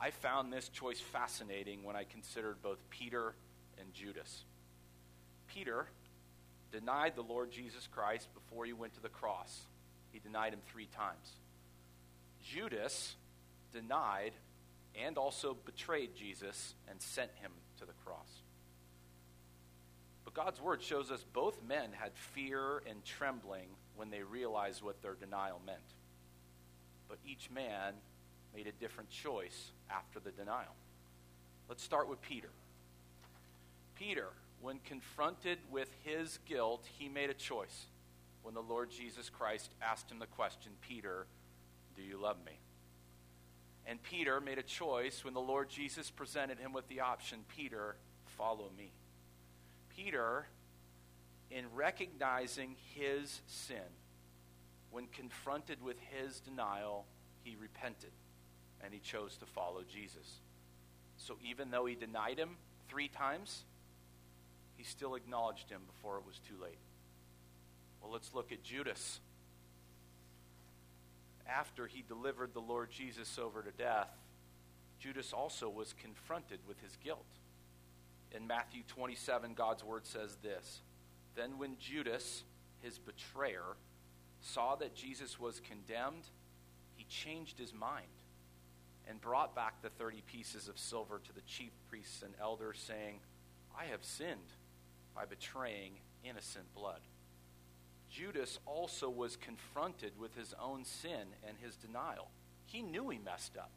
I 0.00 0.10
found 0.10 0.52
this 0.52 0.68
choice 0.68 1.00
fascinating 1.00 1.82
when 1.82 1.96
I 1.96 2.04
considered 2.04 2.56
both 2.62 2.78
Peter 2.90 3.34
and 3.78 3.92
Judas. 3.94 4.44
Peter 5.46 5.88
denied 6.72 7.14
the 7.16 7.22
Lord 7.22 7.50
Jesus 7.50 7.86
Christ 7.86 8.28
before 8.34 8.64
he 8.64 8.72
went 8.72 8.94
to 8.94 9.02
the 9.02 9.08
cross. 9.08 9.60
He 10.12 10.18
denied 10.18 10.52
him 10.52 10.60
three 10.66 10.86
times. 10.86 11.32
Judas 12.42 13.16
denied 13.72 14.32
and 14.94 15.18
also 15.18 15.56
betrayed 15.64 16.14
Jesus 16.16 16.74
and 16.88 17.00
sent 17.00 17.30
him 17.40 17.50
to 17.78 17.84
the 17.84 17.92
cross. 18.04 18.28
But 20.24 20.34
God's 20.34 20.60
word 20.60 20.82
shows 20.82 21.10
us 21.10 21.24
both 21.32 21.62
men 21.62 21.90
had 21.92 22.12
fear 22.14 22.82
and 22.88 23.04
trembling 23.04 23.68
when 23.94 24.10
they 24.10 24.22
realized 24.22 24.82
what 24.82 25.02
their 25.02 25.14
denial 25.14 25.60
meant. 25.64 25.78
But 27.08 27.18
each 27.26 27.50
man 27.50 27.94
made 28.54 28.66
a 28.66 28.72
different 28.72 29.10
choice 29.10 29.70
after 29.90 30.18
the 30.18 30.30
denial. 30.30 30.74
Let's 31.68 31.82
start 31.82 32.08
with 32.08 32.20
Peter. 32.22 32.48
Peter 33.96 34.28
when 34.60 34.78
confronted 34.84 35.58
with 35.70 35.88
his 36.02 36.38
guilt, 36.46 36.86
he 36.98 37.08
made 37.08 37.30
a 37.30 37.34
choice. 37.34 37.86
When 38.42 38.54
the 38.54 38.62
Lord 38.62 38.90
Jesus 38.90 39.28
Christ 39.28 39.72
asked 39.82 40.10
him 40.10 40.18
the 40.18 40.26
question, 40.26 40.72
Peter, 40.80 41.26
do 41.96 42.02
you 42.02 42.20
love 42.20 42.36
me? 42.44 42.58
And 43.86 44.02
Peter 44.02 44.40
made 44.40 44.58
a 44.58 44.62
choice 44.62 45.24
when 45.24 45.34
the 45.34 45.40
Lord 45.40 45.68
Jesus 45.68 46.10
presented 46.10 46.58
him 46.58 46.72
with 46.72 46.88
the 46.88 47.00
option, 47.00 47.40
Peter, 47.56 47.96
follow 48.36 48.70
me. 48.76 48.92
Peter, 49.96 50.46
in 51.50 51.64
recognizing 51.74 52.76
his 52.94 53.40
sin, 53.46 53.76
when 54.90 55.06
confronted 55.06 55.82
with 55.82 55.96
his 56.00 56.40
denial, 56.40 57.06
he 57.44 57.56
repented 57.60 58.10
and 58.82 58.92
he 58.92 59.00
chose 59.00 59.36
to 59.36 59.46
follow 59.46 59.82
Jesus. 59.88 60.40
So 61.16 61.36
even 61.44 61.70
though 61.70 61.86
he 61.86 61.94
denied 61.94 62.38
him 62.38 62.56
three 62.88 63.08
times, 63.08 63.64
he 64.76 64.84
still 64.84 65.14
acknowledged 65.14 65.70
him 65.70 65.80
before 65.86 66.18
it 66.18 66.26
was 66.26 66.38
too 66.38 66.54
late. 66.62 66.78
Well, 68.00 68.12
let's 68.12 68.32
look 68.34 68.52
at 68.52 68.62
Judas. 68.62 69.20
After 71.48 71.86
he 71.86 72.04
delivered 72.06 72.52
the 72.52 72.60
Lord 72.60 72.90
Jesus 72.90 73.38
over 73.38 73.62
to 73.62 73.70
death, 73.70 74.10
Judas 74.98 75.32
also 75.32 75.68
was 75.68 75.94
confronted 76.00 76.60
with 76.66 76.80
his 76.80 76.96
guilt. 77.02 77.26
In 78.32 78.46
Matthew 78.46 78.82
27, 78.86 79.54
God's 79.54 79.84
word 79.84 80.06
says 80.06 80.36
this 80.42 80.80
Then 81.34 81.58
when 81.58 81.76
Judas, 81.78 82.42
his 82.82 82.98
betrayer, 82.98 83.76
saw 84.40 84.76
that 84.76 84.94
Jesus 84.94 85.40
was 85.40 85.60
condemned, 85.60 86.28
he 86.94 87.04
changed 87.04 87.58
his 87.58 87.72
mind 87.72 88.06
and 89.08 89.20
brought 89.20 89.54
back 89.54 89.80
the 89.82 89.90
30 89.90 90.22
pieces 90.26 90.68
of 90.68 90.78
silver 90.78 91.20
to 91.24 91.32
the 91.32 91.40
chief 91.42 91.70
priests 91.88 92.22
and 92.22 92.34
elders, 92.40 92.82
saying, 92.84 93.20
I 93.78 93.84
have 93.86 94.04
sinned 94.04 94.55
by 95.16 95.24
betraying 95.24 95.92
innocent 96.22 96.66
blood. 96.74 97.00
Judas 98.10 98.58
also 98.66 99.08
was 99.08 99.36
confronted 99.36 100.12
with 100.20 100.36
his 100.36 100.54
own 100.62 100.84
sin 100.84 101.34
and 101.48 101.56
his 101.60 101.74
denial. 101.76 102.28
He 102.66 102.82
knew 102.82 103.08
he 103.08 103.18
messed 103.18 103.56
up. 103.56 103.70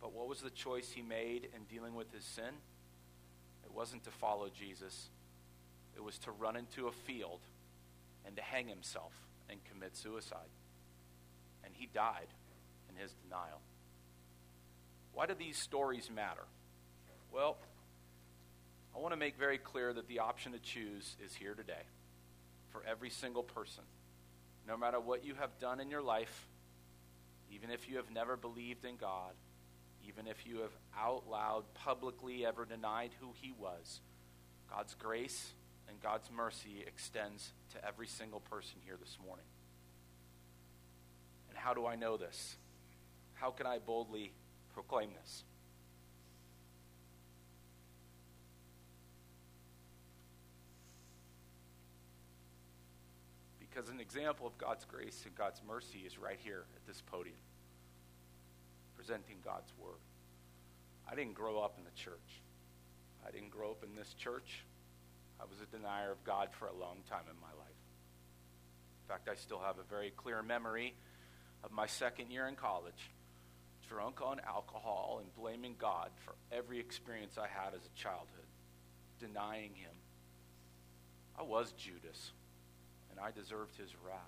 But 0.00 0.12
what 0.12 0.28
was 0.28 0.40
the 0.40 0.50
choice 0.50 0.92
he 0.92 1.02
made 1.02 1.48
in 1.54 1.64
dealing 1.68 1.94
with 1.94 2.12
his 2.12 2.24
sin? 2.24 2.54
It 3.64 3.74
wasn't 3.74 4.04
to 4.04 4.10
follow 4.10 4.48
Jesus, 4.48 5.10
it 5.96 6.02
was 6.02 6.18
to 6.20 6.30
run 6.30 6.56
into 6.56 6.86
a 6.86 6.92
field 6.92 7.40
and 8.24 8.36
to 8.36 8.42
hang 8.42 8.68
himself 8.68 9.12
and 9.50 9.58
commit 9.64 9.96
suicide. 9.96 10.50
And 11.64 11.74
he 11.74 11.88
died 11.92 12.28
in 12.88 13.00
his 13.00 13.12
denial. 13.24 13.60
Why 15.12 15.26
do 15.26 15.34
these 15.34 15.56
stories 15.56 16.10
matter? 16.14 16.44
Well, 17.32 17.56
I 18.96 18.98
want 18.98 19.12
to 19.12 19.18
make 19.18 19.36
very 19.36 19.58
clear 19.58 19.92
that 19.92 20.08
the 20.08 20.20
option 20.20 20.52
to 20.52 20.58
choose 20.58 21.16
is 21.22 21.34
here 21.34 21.54
today 21.54 21.84
for 22.70 22.82
every 22.88 23.10
single 23.10 23.42
person. 23.42 23.84
No 24.66 24.76
matter 24.78 24.98
what 24.98 25.22
you 25.22 25.34
have 25.34 25.58
done 25.58 25.80
in 25.80 25.90
your 25.90 26.00
life, 26.00 26.48
even 27.50 27.70
if 27.70 27.90
you 27.90 27.98
have 27.98 28.10
never 28.10 28.38
believed 28.38 28.86
in 28.86 28.96
God, 28.96 29.34
even 30.08 30.26
if 30.26 30.46
you 30.46 30.60
have 30.60 30.70
out 30.98 31.24
loud 31.28 31.64
publicly 31.74 32.46
ever 32.46 32.64
denied 32.64 33.10
who 33.20 33.34
He 33.34 33.52
was, 33.52 34.00
God's 34.70 34.94
grace 34.94 35.52
and 35.90 36.00
God's 36.00 36.30
mercy 36.34 36.82
extends 36.86 37.52
to 37.74 37.86
every 37.86 38.06
single 38.06 38.40
person 38.40 38.78
here 38.82 38.96
this 38.98 39.18
morning. 39.22 39.44
And 41.50 41.58
how 41.58 41.74
do 41.74 41.84
I 41.84 41.96
know 41.96 42.16
this? 42.16 42.56
How 43.34 43.50
can 43.50 43.66
I 43.66 43.78
boldly 43.78 44.32
proclaim 44.72 45.10
this? 45.22 45.44
Because 53.76 53.90
an 53.90 54.00
example 54.00 54.46
of 54.46 54.56
God's 54.56 54.86
grace 54.86 55.22
and 55.26 55.34
God's 55.34 55.60
mercy 55.68 56.04
is 56.06 56.16
right 56.18 56.38
here 56.42 56.64
at 56.74 56.86
this 56.86 57.02
podium, 57.02 57.36
presenting 58.96 59.36
God's 59.44 59.70
Word. 59.78 60.00
I 61.06 61.14
didn't 61.14 61.34
grow 61.34 61.60
up 61.60 61.74
in 61.76 61.84
the 61.84 61.90
church. 61.90 62.40
I 63.28 63.30
didn't 63.30 63.50
grow 63.50 63.72
up 63.72 63.84
in 63.84 63.94
this 63.94 64.14
church. 64.14 64.64
I 65.38 65.44
was 65.44 65.58
a 65.60 65.66
denier 65.76 66.10
of 66.10 66.24
God 66.24 66.48
for 66.58 66.68
a 66.68 66.72
long 66.72 67.02
time 67.10 67.24
in 67.30 67.38
my 67.38 67.52
life. 67.58 67.76
In 69.04 69.08
fact, 69.08 69.28
I 69.28 69.34
still 69.34 69.60
have 69.60 69.76
a 69.76 69.82
very 69.90 70.10
clear 70.16 70.42
memory 70.42 70.94
of 71.62 71.70
my 71.70 71.86
second 71.86 72.30
year 72.30 72.48
in 72.48 72.54
college, 72.54 73.10
drunk 73.90 74.22
on 74.22 74.40
alcohol 74.48 75.20
and 75.20 75.34
blaming 75.34 75.74
God 75.78 76.08
for 76.24 76.34
every 76.50 76.80
experience 76.80 77.36
I 77.36 77.48
had 77.48 77.74
as 77.74 77.82
a 77.84 77.94
childhood, 77.94 78.48
denying 79.20 79.74
Him. 79.74 79.92
I 81.38 81.42
was 81.42 81.72
Judas, 81.72 82.32
and 83.16 83.24
I 83.24 83.30
deserved 83.30 83.76
His 83.76 83.90
wrath. 84.04 84.18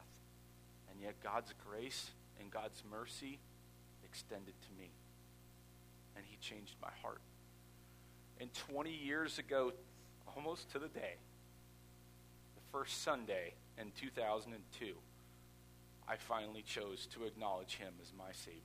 And 0.90 1.00
yet, 1.00 1.14
God's 1.22 1.52
grace 1.68 2.10
and 2.40 2.50
God's 2.50 2.82
mercy 2.90 3.38
extended 4.04 4.54
to 4.62 4.82
me, 4.82 4.90
and 6.16 6.24
He 6.26 6.38
changed 6.40 6.74
my 6.80 6.90
heart. 7.02 7.20
And 8.40 8.52
20 8.54 8.90
years 8.90 9.38
ago 9.38 9.72
almost 10.36 10.70
to 10.72 10.78
the 10.78 10.88
day, 10.88 11.16
the 12.54 12.78
first 12.78 13.02
Sunday 13.02 13.54
in 13.78 13.90
2002, 14.00 14.94
I 16.08 16.16
finally 16.16 16.62
chose 16.62 17.06
to 17.14 17.24
acknowledge 17.24 17.74
him 17.76 17.92
as 18.00 18.12
my 18.16 18.32
Savior. 18.32 18.60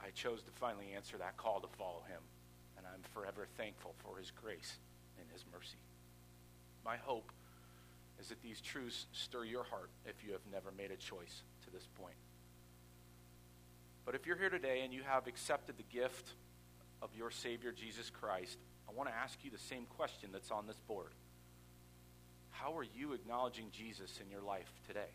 I 0.00 0.07
chose 0.18 0.42
to 0.42 0.50
finally 0.50 0.88
answer 0.96 1.16
that 1.18 1.36
call 1.36 1.60
to 1.60 1.68
follow 1.78 2.02
him, 2.08 2.20
and 2.76 2.84
I'm 2.86 3.02
forever 3.14 3.46
thankful 3.56 3.94
for 3.98 4.18
his 4.18 4.32
grace 4.32 4.78
and 5.18 5.26
his 5.32 5.44
mercy. 5.52 5.78
My 6.84 6.96
hope 6.96 7.30
is 8.20 8.28
that 8.28 8.42
these 8.42 8.60
truths 8.60 9.06
stir 9.12 9.44
your 9.44 9.62
heart 9.62 9.90
if 10.04 10.24
you 10.26 10.32
have 10.32 10.40
never 10.52 10.72
made 10.76 10.90
a 10.90 10.96
choice 10.96 11.42
to 11.64 11.70
this 11.70 11.86
point. 12.00 12.16
But 14.04 14.16
if 14.16 14.26
you're 14.26 14.36
here 14.36 14.50
today 14.50 14.80
and 14.82 14.92
you 14.92 15.02
have 15.02 15.28
accepted 15.28 15.76
the 15.76 15.84
gift 15.84 16.32
of 17.00 17.10
your 17.16 17.30
Savior, 17.30 17.70
Jesus 17.70 18.10
Christ, 18.10 18.58
I 18.88 18.92
want 18.92 19.08
to 19.08 19.14
ask 19.14 19.38
you 19.44 19.50
the 19.50 19.58
same 19.58 19.84
question 19.84 20.30
that's 20.32 20.50
on 20.50 20.66
this 20.66 20.80
board. 20.88 21.12
How 22.50 22.76
are 22.76 22.86
you 22.96 23.12
acknowledging 23.12 23.66
Jesus 23.70 24.18
in 24.20 24.30
your 24.30 24.42
life 24.42 24.72
today? 24.88 25.12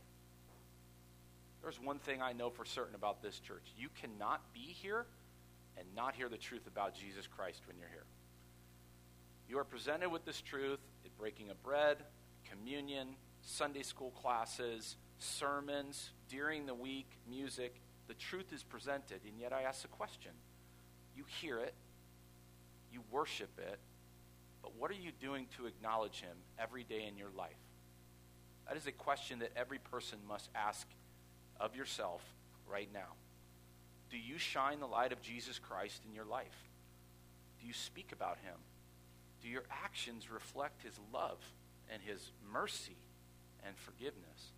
There's 1.63 1.79
one 1.79 1.97
thing 1.99 2.21
I 2.21 2.33
know 2.33 2.49
for 2.49 2.65
certain 2.65 2.93
about 2.93 3.23
this 3.23 3.39
church. 3.39 3.63
You 3.77 3.87
cannot 4.01 4.41
be 4.53 4.59
here 4.59 5.05
and 5.77 5.87
not 5.95 6.13
hear 6.13 6.27
the 6.27 6.37
truth 6.37 6.67
about 6.67 6.93
Jesus 6.93 7.25
Christ 7.25 7.61
when 7.65 7.77
you're 7.77 7.89
here. 7.89 8.03
You 9.49 9.57
are 9.59 9.63
presented 9.63 10.09
with 10.09 10.25
this 10.25 10.41
truth 10.41 10.79
at 11.05 11.17
breaking 11.17 11.49
of 11.49 11.63
bread, 11.63 11.97
communion, 12.49 13.15
Sunday 13.41 13.83
school 13.83 14.11
classes, 14.11 14.97
sermons, 15.19 16.11
during 16.29 16.65
the 16.65 16.75
week, 16.75 17.07
music, 17.29 17.75
the 18.07 18.13
truth 18.13 18.51
is 18.51 18.63
presented, 18.63 19.21
and 19.25 19.39
yet 19.39 19.53
I 19.53 19.61
ask 19.61 19.81
the 19.81 19.87
question. 19.87 20.31
You 21.15 21.23
hear 21.41 21.59
it, 21.59 21.73
you 22.91 23.01
worship 23.09 23.51
it, 23.57 23.79
but 24.61 24.75
what 24.77 24.91
are 24.91 24.95
you 24.95 25.11
doing 25.21 25.47
to 25.57 25.65
acknowledge 25.65 26.21
Him 26.21 26.35
every 26.59 26.83
day 26.83 27.05
in 27.07 27.17
your 27.17 27.29
life? 27.37 27.51
That 28.67 28.77
is 28.77 28.87
a 28.87 28.91
question 28.91 29.39
that 29.39 29.51
every 29.55 29.79
person 29.79 30.19
must 30.27 30.49
ask 30.55 30.87
of 31.63 31.75
yourself 31.77 32.21
right 32.67 32.89
now. 32.93 33.15
Do 34.11 34.17
you 34.17 34.37
shine 34.37 34.81
the 34.81 34.85
light 34.85 35.13
of 35.13 35.21
Jesus 35.21 35.57
Christ 35.57 36.01
in 36.07 36.13
your 36.13 36.25
life? 36.25 36.69
Do 37.61 37.65
you 37.65 37.73
speak 37.73 38.11
about 38.11 38.37
Him? 38.43 38.57
Do 39.41 39.47
your 39.47 39.63
actions 39.71 40.29
reflect 40.29 40.83
His 40.83 40.99
love 41.13 41.39
and 41.91 42.01
His 42.03 42.31
mercy 42.51 42.97
and 43.65 43.75
forgiveness? 43.77 44.51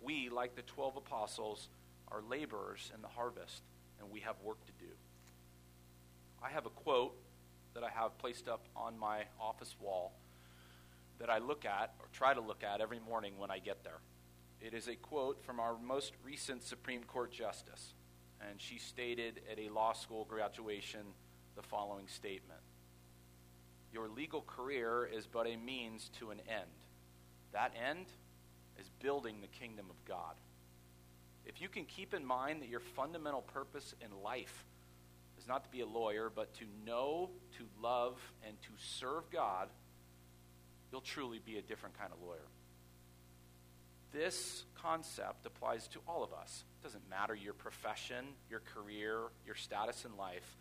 We, 0.00 0.28
like 0.28 0.54
the 0.54 0.62
12 0.62 0.96
apostles, 0.96 1.68
are 2.08 2.22
laborers 2.22 2.92
in 2.94 3.02
the 3.02 3.08
harvest, 3.08 3.62
and 3.98 4.08
we 4.10 4.20
have 4.20 4.36
work 4.44 4.64
to 4.66 4.72
do. 4.78 4.92
I 6.40 6.50
have 6.50 6.66
a 6.66 6.70
quote 6.70 7.16
that 7.74 7.82
I 7.82 7.90
have 7.90 8.16
placed 8.18 8.46
up 8.46 8.68
on 8.76 8.96
my 8.96 9.24
office 9.40 9.74
wall 9.80 10.12
that 11.18 11.30
I 11.30 11.38
look 11.38 11.64
at, 11.64 11.94
or 11.98 12.06
try 12.12 12.32
to 12.32 12.40
look 12.40 12.62
at, 12.62 12.80
every 12.80 13.00
morning 13.00 13.38
when 13.38 13.50
I 13.50 13.58
get 13.58 13.82
there. 13.82 13.98
It 14.60 14.74
is 14.74 14.88
a 14.88 14.96
quote 14.96 15.42
from 15.44 15.60
our 15.60 15.76
most 15.78 16.12
recent 16.24 16.62
Supreme 16.62 17.04
Court 17.04 17.30
Justice, 17.32 17.94
and 18.40 18.60
she 18.60 18.78
stated 18.78 19.40
at 19.50 19.58
a 19.58 19.68
law 19.68 19.92
school 19.92 20.24
graduation 20.24 21.00
the 21.56 21.62
following 21.62 22.08
statement 22.08 22.60
Your 23.92 24.08
legal 24.08 24.42
career 24.42 25.08
is 25.12 25.26
but 25.26 25.46
a 25.46 25.56
means 25.56 26.10
to 26.18 26.30
an 26.30 26.40
end. 26.48 26.70
That 27.52 27.72
end 27.88 28.06
is 28.80 28.90
building 29.00 29.40
the 29.40 29.46
kingdom 29.46 29.86
of 29.90 29.96
God 30.06 30.34
if 31.46 31.62
you 31.62 31.68
can 31.68 31.84
keep 31.84 32.12
in 32.12 32.26
mind 32.26 32.60
that 32.60 32.68
your 32.68 32.80
fundamental 32.80 33.40
purpose 33.40 33.94
in 34.00 34.08
life 34.22 34.66
is 35.38 35.46
not 35.46 35.64
to 35.64 35.70
be 35.70 35.80
a 35.80 35.86
lawyer, 35.86 36.30
but 36.34 36.52
to 36.54 36.64
know, 36.84 37.30
to 37.56 37.64
love, 37.80 38.18
and 38.46 38.60
to 38.62 38.68
serve 38.76 39.30
God, 39.30 39.68
you'll 40.90 41.00
truly 41.00 41.40
be 41.44 41.56
a 41.56 41.62
different 41.62 41.96
kind 41.98 42.12
of 42.12 42.20
lawyer. 42.20 42.48
This 44.16 44.64
concept 44.80 45.44
applies 45.44 45.88
to 45.88 45.98
all 46.08 46.24
of 46.24 46.32
us. 46.32 46.64
It 46.80 46.84
doesn't 46.84 47.06
matter 47.10 47.34
your 47.34 47.52
profession, 47.52 48.24
your 48.48 48.62
career, 48.74 49.18
your 49.44 49.54
status 49.54 50.06
in 50.06 50.16
life. 50.16 50.56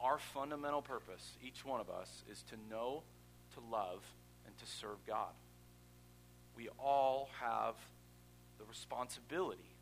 Our 0.00 0.20
fundamental 0.20 0.82
purpose, 0.82 1.36
each 1.44 1.64
one 1.64 1.80
of 1.80 1.90
us, 1.90 2.22
is 2.30 2.44
to 2.44 2.54
know, 2.70 3.02
to 3.54 3.60
love, 3.72 4.04
and 4.46 4.56
to 4.56 4.66
serve 4.66 5.04
God. 5.04 5.32
We 6.56 6.68
all 6.78 7.28
have 7.40 7.74
the 8.60 8.64
responsibility 8.66 9.74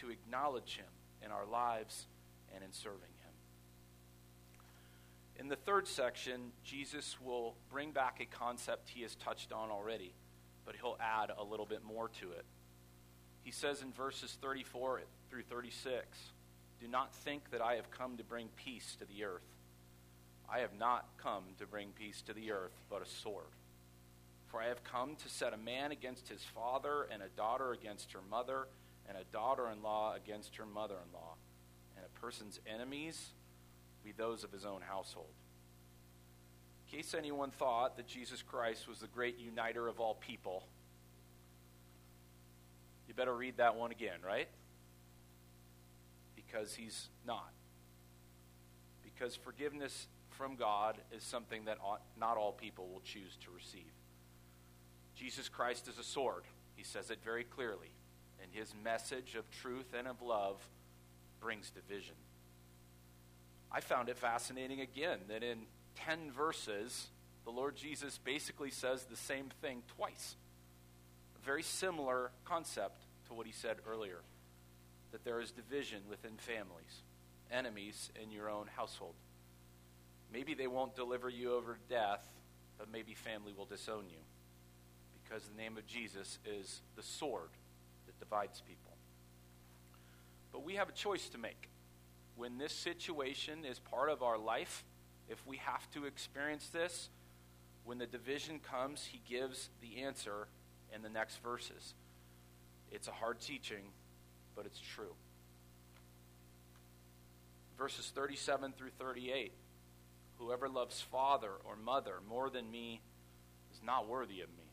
to 0.00 0.08
acknowledge 0.08 0.76
Him 0.76 0.86
in 1.22 1.30
our 1.30 1.44
lives 1.44 2.06
and 2.54 2.64
in 2.64 2.72
serving 2.72 3.00
Him. 3.00 3.34
In 5.40 5.48
the 5.48 5.56
third 5.56 5.86
section, 5.86 6.52
Jesus 6.64 7.18
will 7.20 7.54
bring 7.70 7.90
back 7.90 8.18
a 8.22 8.24
concept 8.24 8.88
he 8.88 9.02
has 9.02 9.14
touched 9.16 9.52
on 9.52 9.70
already, 9.70 10.14
but 10.64 10.74
he'll 10.76 10.96
add 10.98 11.30
a 11.36 11.44
little 11.44 11.66
bit 11.66 11.84
more 11.84 12.08
to 12.20 12.30
it. 12.30 12.46
He 13.42 13.50
says 13.50 13.82
in 13.82 13.92
verses 13.92 14.36
34 14.40 15.02
through 15.30 15.42
36 15.42 16.04
Do 16.80 16.88
not 16.88 17.14
think 17.14 17.50
that 17.50 17.60
I 17.60 17.74
have 17.74 17.90
come 17.90 18.16
to 18.16 18.24
bring 18.24 18.48
peace 18.56 18.96
to 19.00 19.04
the 19.06 19.24
earth. 19.24 19.42
I 20.48 20.58
have 20.60 20.78
not 20.78 21.06
come 21.16 21.44
to 21.58 21.66
bring 21.66 21.90
peace 21.90 22.22
to 22.22 22.32
the 22.32 22.52
earth, 22.52 22.78
but 22.90 23.02
a 23.02 23.06
sword. 23.06 23.46
For 24.48 24.60
I 24.60 24.66
have 24.66 24.84
come 24.84 25.16
to 25.16 25.28
set 25.28 25.54
a 25.54 25.56
man 25.56 25.92
against 25.92 26.28
his 26.28 26.42
father, 26.54 27.08
and 27.10 27.22
a 27.22 27.28
daughter 27.36 27.72
against 27.72 28.12
her 28.12 28.20
mother 28.30 28.66
and 29.08 29.16
a 29.16 29.24
daughter 29.32 29.70
in 29.70 29.82
law 29.82 30.14
against 30.14 30.56
her 30.56 30.66
mother 30.66 30.94
in 30.94 31.12
law, 31.12 31.34
and 31.96 32.04
a 32.04 32.20
person's 32.20 32.60
enemies 32.66 33.30
be 34.04 34.12
those 34.12 34.44
of 34.44 34.52
his 34.52 34.64
own 34.64 34.80
household. 34.80 35.32
In 36.86 36.98
case 36.98 37.14
anyone 37.14 37.50
thought 37.50 37.96
that 37.96 38.06
Jesus 38.06 38.42
Christ 38.42 38.88
was 38.88 38.98
the 38.98 39.06
great 39.08 39.38
uniter 39.38 39.88
of 39.88 40.00
all 40.00 40.14
people, 40.14 40.64
you 43.12 43.16
better 43.16 43.34
read 43.34 43.58
that 43.58 43.76
one 43.76 43.90
again, 43.90 44.20
right? 44.26 44.48
Because 46.34 46.74
he's 46.74 47.10
not. 47.26 47.52
Because 49.02 49.36
forgiveness 49.36 50.06
from 50.30 50.56
God 50.56 50.96
is 51.14 51.22
something 51.22 51.66
that 51.66 51.76
not 52.18 52.38
all 52.38 52.52
people 52.52 52.88
will 52.90 53.02
choose 53.04 53.36
to 53.44 53.50
receive. 53.54 53.92
Jesus 55.14 55.50
Christ 55.50 55.88
is 55.88 55.98
a 55.98 56.02
sword. 56.02 56.44
He 56.74 56.84
says 56.84 57.10
it 57.10 57.18
very 57.22 57.44
clearly. 57.44 57.92
And 58.42 58.50
his 58.50 58.72
message 58.82 59.34
of 59.34 59.44
truth 59.50 59.92
and 59.96 60.08
of 60.08 60.22
love 60.22 60.56
brings 61.38 61.70
division. 61.70 62.14
I 63.70 63.80
found 63.80 64.08
it 64.08 64.16
fascinating 64.16 64.80
again 64.80 65.18
that 65.28 65.42
in 65.42 65.58
10 65.96 66.30
verses, 66.32 67.08
the 67.44 67.50
Lord 67.50 67.76
Jesus 67.76 68.16
basically 68.16 68.70
says 68.70 69.04
the 69.04 69.16
same 69.16 69.50
thing 69.60 69.82
twice. 69.98 70.36
A 71.42 71.44
very 71.44 71.62
similar 71.62 72.30
concept 72.44 73.01
to 73.32 73.36
what 73.36 73.46
he 73.46 73.52
said 73.52 73.78
earlier 73.90 74.20
that 75.10 75.24
there 75.24 75.40
is 75.40 75.50
division 75.50 76.00
within 76.08 76.32
families, 76.36 77.02
enemies 77.50 78.10
in 78.22 78.30
your 78.30 78.48
own 78.48 78.66
household. 78.76 79.14
Maybe 80.32 80.54
they 80.54 80.66
won't 80.66 80.94
deliver 80.94 81.28
you 81.28 81.54
over 81.54 81.76
death, 81.90 82.26
but 82.78 82.90
maybe 82.90 83.14
family 83.14 83.52
will 83.56 83.66
disown 83.66 84.04
you 84.08 84.18
because 85.22 85.44
the 85.44 85.56
name 85.56 85.76
of 85.76 85.86
Jesus 85.86 86.38
is 86.46 86.80
the 86.96 87.02
sword 87.02 87.50
that 88.06 88.18
divides 88.18 88.62
people. 88.66 88.96
But 90.50 90.64
we 90.64 90.74
have 90.74 90.88
a 90.88 90.92
choice 90.92 91.28
to 91.30 91.38
make. 91.38 91.68
When 92.36 92.56
this 92.56 92.72
situation 92.72 93.64
is 93.64 93.78
part 93.78 94.08
of 94.08 94.22
our 94.22 94.38
life, 94.38 94.84
if 95.28 95.46
we 95.46 95.58
have 95.58 95.90
to 95.92 96.06
experience 96.06 96.68
this, 96.68 97.10
when 97.84 97.98
the 97.98 98.06
division 98.06 98.58
comes, 98.58 99.04
he 99.04 99.20
gives 99.28 99.68
the 99.82 100.02
answer 100.02 100.48
in 100.94 101.02
the 101.02 101.08
next 101.10 101.42
verses. 101.42 101.94
It's 102.92 103.08
a 103.08 103.12
hard 103.12 103.40
teaching, 103.40 103.84
but 104.54 104.66
it's 104.66 104.78
true. 104.78 105.14
Verses 107.78 108.12
37 108.14 108.74
through 108.76 108.90
38 108.98 109.52
Whoever 110.36 110.68
loves 110.68 111.00
father 111.00 111.52
or 111.64 111.76
mother 111.76 112.16
more 112.28 112.50
than 112.50 112.70
me 112.70 113.00
is 113.72 113.80
not 113.82 114.08
worthy 114.08 114.40
of 114.40 114.48
me. 114.50 114.72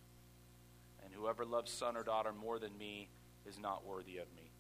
And 1.03 1.13
whoever 1.13 1.45
loves 1.45 1.71
son 1.71 1.95
or 1.95 2.03
daughter 2.03 2.31
more 2.33 2.59
than 2.59 2.77
me 2.77 3.09
is 3.47 3.57
not 3.57 3.85
worthy 3.85 4.17
of 4.17 4.27
me. 4.35 4.51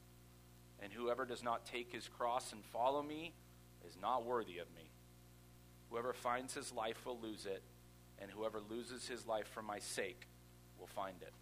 And 0.81 0.93
whoever 0.93 1.25
does 1.25 1.43
not 1.43 1.65
take 1.65 1.91
his 1.91 2.07
cross 2.07 2.53
and 2.53 2.63
follow 2.63 3.03
me 3.03 3.33
is 3.87 3.97
not 4.01 4.25
worthy 4.25 4.59
of 4.59 4.67
me. 4.73 4.89
Whoever 5.89 6.13
finds 6.13 6.53
his 6.53 6.71
life 6.71 7.05
will 7.05 7.19
lose 7.19 7.45
it, 7.45 7.63
and 8.19 8.31
whoever 8.31 8.59
loses 8.69 9.07
his 9.07 9.25
life 9.25 9.47
for 9.47 9.61
my 9.61 9.79
sake 9.79 10.27
will 10.79 10.87
find 10.87 11.21
it. 11.21 11.33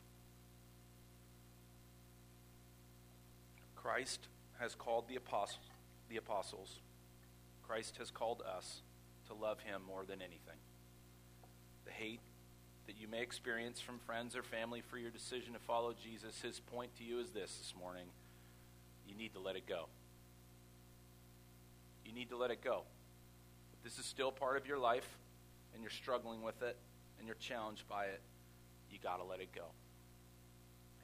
Christ 3.88 4.28
has 4.60 4.76
called 4.76 5.08
the 5.08 5.16
apostles, 5.16 5.64
the 6.10 6.18
apostles. 6.18 6.82
Christ 7.66 7.96
has 8.00 8.12
called 8.12 8.42
us 8.42 8.82
to 9.28 9.34
love 9.34 9.62
him 9.62 9.82
more 9.88 10.04
than 10.04 10.22
anything. 10.22 10.60
The 11.86 11.92
hate 11.92 12.20
that 12.88 13.00
you 13.00 13.08
may 13.08 13.22
experience 13.22 13.80
from 13.80 14.00
friends 14.00 14.36
or 14.36 14.44
family 14.44 14.82
for 14.82 14.98
your 14.98 15.10
decision 15.10 15.54
to 15.54 15.60
follow 15.60 15.94
Jesus, 16.04 16.42
his 16.42 16.60
point 16.60 16.98
to 16.98 17.06
you 17.06 17.22
is 17.22 17.30
this 17.30 17.56
this 17.56 17.74
morning 17.80 18.08
you 19.08 19.16
need 19.16 19.34
to 19.36 19.40
let 19.40 19.56
it 19.56 19.66
go. 19.66 19.86
You 22.06 22.12
need 22.12 22.30
to 22.32 22.38
let 22.38 22.52
it 22.52 22.62
go. 22.62 22.84
If 23.72 23.84
this 23.86 23.98
is 23.98 24.06
still 24.06 24.34
part 24.34 24.58
of 24.58 24.68
your 24.68 24.80
life 24.80 25.08
and 25.74 25.82
you're 25.82 25.92
struggling 25.92 26.42
with 26.42 26.62
it 26.62 26.76
and 27.20 27.26
you're 27.26 27.38
challenged 27.38 27.88
by 27.88 28.08
it, 28.08 28.20
you 28.92 29.00
got 29.02 29.20
to 29.20 29.24
let 29.24 29.40
it 29.40 29.56
go. 29.56 29.68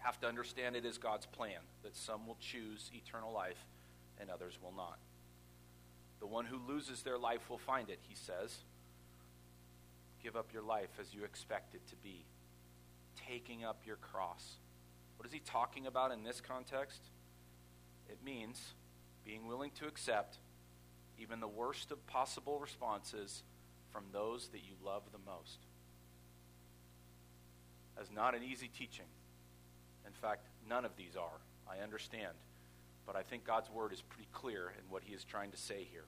Have 0.04 0.20
to 0.20 0.28
understand 0.28 0.76
it 0.76 0.86
is 0.86 0.98
God's 0.98 1.26
plan 1.26 1.60
that 1.82 1.96
some 1.96 2.28
will 2.28 2.38
choose 2.40 2.92
eternal 2.94 3.32
life 3.32 3.66
and 4.20 4.30
others 4.30 4.60
will 4.62 4.74
not. 4.76 5.00
The 6.20 6.28
one 6.28 6.46
who 6.46 6.60
loses 6.68 7.04
their 7.04 7.18
life 7.18 7.50
will 7.50 7.58
find 7.58 7.90
it, 7.90 8.00
he 8.02 8.16
says. 8.16 8.58
Give 10.22 10.36
up 10.36 10.54
your 10.54 10.62
life 10.62 10.90
as 11.00 11.14
you 11.14 11.24
expect 11.24 11.74
it 11.74 11.88
to 11.88 11.96
be. 11.96 12.26
Taking 13.28 13.64
up 13.64 13.82
your 13.86 13.96
cross. 13.96 14.58
What 15.18 15.26
is 15.26 15.34
he 15.34 15.40
talking 15.40 15.88
about 15.88 16.12
in 16.12 16.24
this 16.24 16.42
context? 16.42 17.02
It 18.10 18.18
means 18.26 18.74
being 19.26 19.48
willing 19.48 19.72
to 19.80 19.88
accept 19.88 20.38
even 21.18 21.40
the 21.40 21.48
worst 21.48 21.92
of 21.92 22.06
possible 22.08 22.60
responses 22.60 23.44
from 23.90 24.04
those 24.12 24.50
that 24.50 24.60
you 24.60 24.74
love 24.84 25.04
the 25.14 25.20
most. 25.26 25.60
That's 27.96 28.12
not 28.12 28.36
an 28.36 28.44
easy 28.44 28.68
teaching. 28.68 29.06
In 30.06 30.14
fact, 30.14 30.48
none 30.70 30.86
of 30.86 30.96
these 30.98 31.16
are. 31.16 31.40
I 31.70 31.84
understand. 31.84 32.34
But 33.06 33.16
I 33.16 33.24
think 33.24 33.46
God's 33.46 33.70
word 33.70 33.94
is 33.94 34.02
pretty 34.02 34.28
clear 34.32 34.74
in 34.78 34.90
what 34.90 35.04
he 35.04 35.14
is 35.14 35.24
trying 35.24 35.52
to 35.52 35.58
say 35.58 35.88
here. 35.92 36.06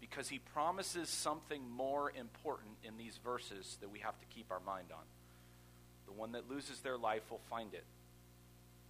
Because 0.00 0.28
he 0.28 0.38
promises 0.38 1.08
something 1.08 1.68
more 1.70 2.10
important 2.18 2.70
in 2.82 2.96
these 2.96 3.18
verses 3.22 3.76
that 3.80 3.90
we 3.90 3.98
have 4.00 4.18
to 4.18 4.26
keep 4.26 4.50
our 4.50 4.60
mind 4.60 4.88
on. 4.92 5.04
The 6.06 6.12
one 6.12 6.32
that 6.32 6.50
loses 6.50 6.80
their 6.80 6.96
life 6.96 7.30
will 7.30 7.40
find 7.50 7.74
it. 7.74 7.84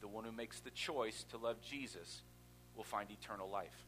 The 0.00 0.08
one 0.08 0.24
who 0.24 0.32
makes 0.32 0.60
the 0.60 0.70
choice 0.70 1.24
to 1.30 1.36
love 1.36 1.56
Jesus 1.60 2.22
will 2.76 2.84
find 2.84 3.10
eternal 3.10 3.50
life. 3.50 3.86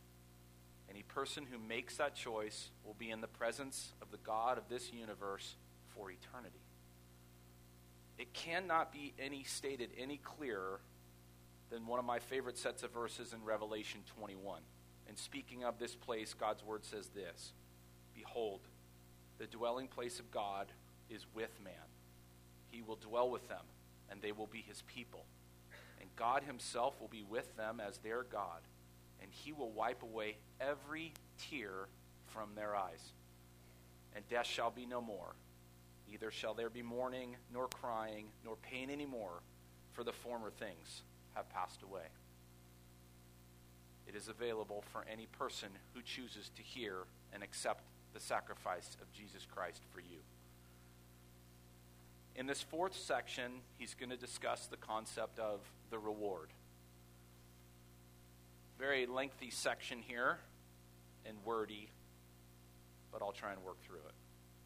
Any 0.91 1.03
person 1.03 1.47
who 1.51 1.59
makes 1.59 1.97
that 1.97 2.15
choice 2.15 2.69
will 2.85 2.97
be 2.99 3.11
in 3.11 3.23
the 3.23 3.27
presence 3.27 3.93
of 4.03 4.11
the 4.11 4.19
God 4.19 4.59
of 4.59 4.69
this 4.69 4.93
universe 4.93 5.55
for 5.95 6.11
eternity. 6.11 6.61
It 8.23 8.33
cannot 8.35 8.93
be 8.93 9.15
any 9.19 9.43
stated 9.43 9.91
any 9.99 10.19
clearer 10.19 10.79
than 11.71 11.89
one 11.89 11.99
of 11.99 12.05
my 12.05 12.21
favorite 12.21 12.57
sets 12.57 12.85
of 12.85 12.93
verses 12.93 13.33
in 13.33 13.45
Revelation 13.45 14.03
21. 14.17 14.61
And 15.09 15.19
speaking 15.19 15.65
of 15.65 15.81
this 15.81 15.97
place, 15.97 16.33
God's 16.33 16.65
word 16.65 16.85
says 16.85 17.09
this 17.09 17.53
Behold, 18.15 18.61
the 19.39 19.49
dwelling 19.49 19.89
place 19.89 20.21
of 20.21 20.31
God 20.31 20.69
is 21.11 21.27
with 21.35 21.51
man. 21.65 21.75
He 22.69 22.81
will 22.81 22.95
dwell 22.95 23.29
with 23.29 23.49
them, 23.49 23.65
and 24.09 24.23
they 24.23 24.31
will 24.31 24.47
be 24.47 24.65
his 24.69 24.83
people. 24.83 25.25
And 26.01 26.09
God 26.15 26.45
himself 26.45 27.01
will 27.01 27.09
be 27.09 27.25
with 27.29 27.57
them 27.57 27.81
as 27.81 27.99
their 27.99 28.23
God, 28.23 28.61
and 29.21 29.33
he 29.33 29.51
will 29.51 29.73
wipe 29.73 30.05
away 30.05 30.37
every 30.61 31.13
tear 31.51 31.89
from 32.27 32.51
their 32.55 32.77
eyes. 32.77 33.03
And 34.15 34.25
death 34.29 34.47
shall 34.47 34.71
be 34.71 34.87
no 34.87 35.01
more. 35.01 35.35
Neither 36.13 36.31
shall 36.31 36.53
there 36.53 36.69
be 36.69 36.83
mourning, 36.83 37.37
nor 37.51 37.69
crying, 37.69 38.27
nor 38.45 38.57
pain 38.57 38.91
any 38.91 39.07
more, 39.07 39.41
for 39.93 40.05
the 40.05 40.13
former 40.13 40.51
things 40.51 41.01
have 41.33 41.49
passed 41.49 41.83
away. 41.83 42.05
It 44.07 44.15
is 44.15 44.29
available 44.29 44.85
for 44.93 45.07
any 45.11 45.25
person 45.25 45.71
who 45.95 46.03
chooses 46.03 46.51
to 46.55 46.63
hear 46.63 46.97
and 47.33 47.43
accept 47.43 47.85
the 48.13 48.21
sacrifice 48.21 48.91
of 49.01 49.11
Jesus 49.15 49.47
Christ 49.55 49.81
for 49.91 50.01
you. 50.01 50.19
In 52.37 52.45
this 52.47 52.61
fourth 52.61 52.95
section, 52.95 53.63
he's 53.79 53.95
going 53.95 54.11
to 54.11 54.17
discuss 54.19 54.67
the 54.67 54.77
concept 54.77 55.39
of 55.39 55.61
the 55.89 55.99
reward. 55.99 56.51
Very 58.79 59.07
lengthy 59.07 59.49
section 59.49 60.03
here 60.07 60.41
and 61.25 61.39
wordy, 61.47 61.89
but 63.11 63.23
I'll 63.23 63.33
try 63.33 63.53
and 63.53 63.63
work 63.63 63.81
through 63.83 63.97
it. 64.07 64.22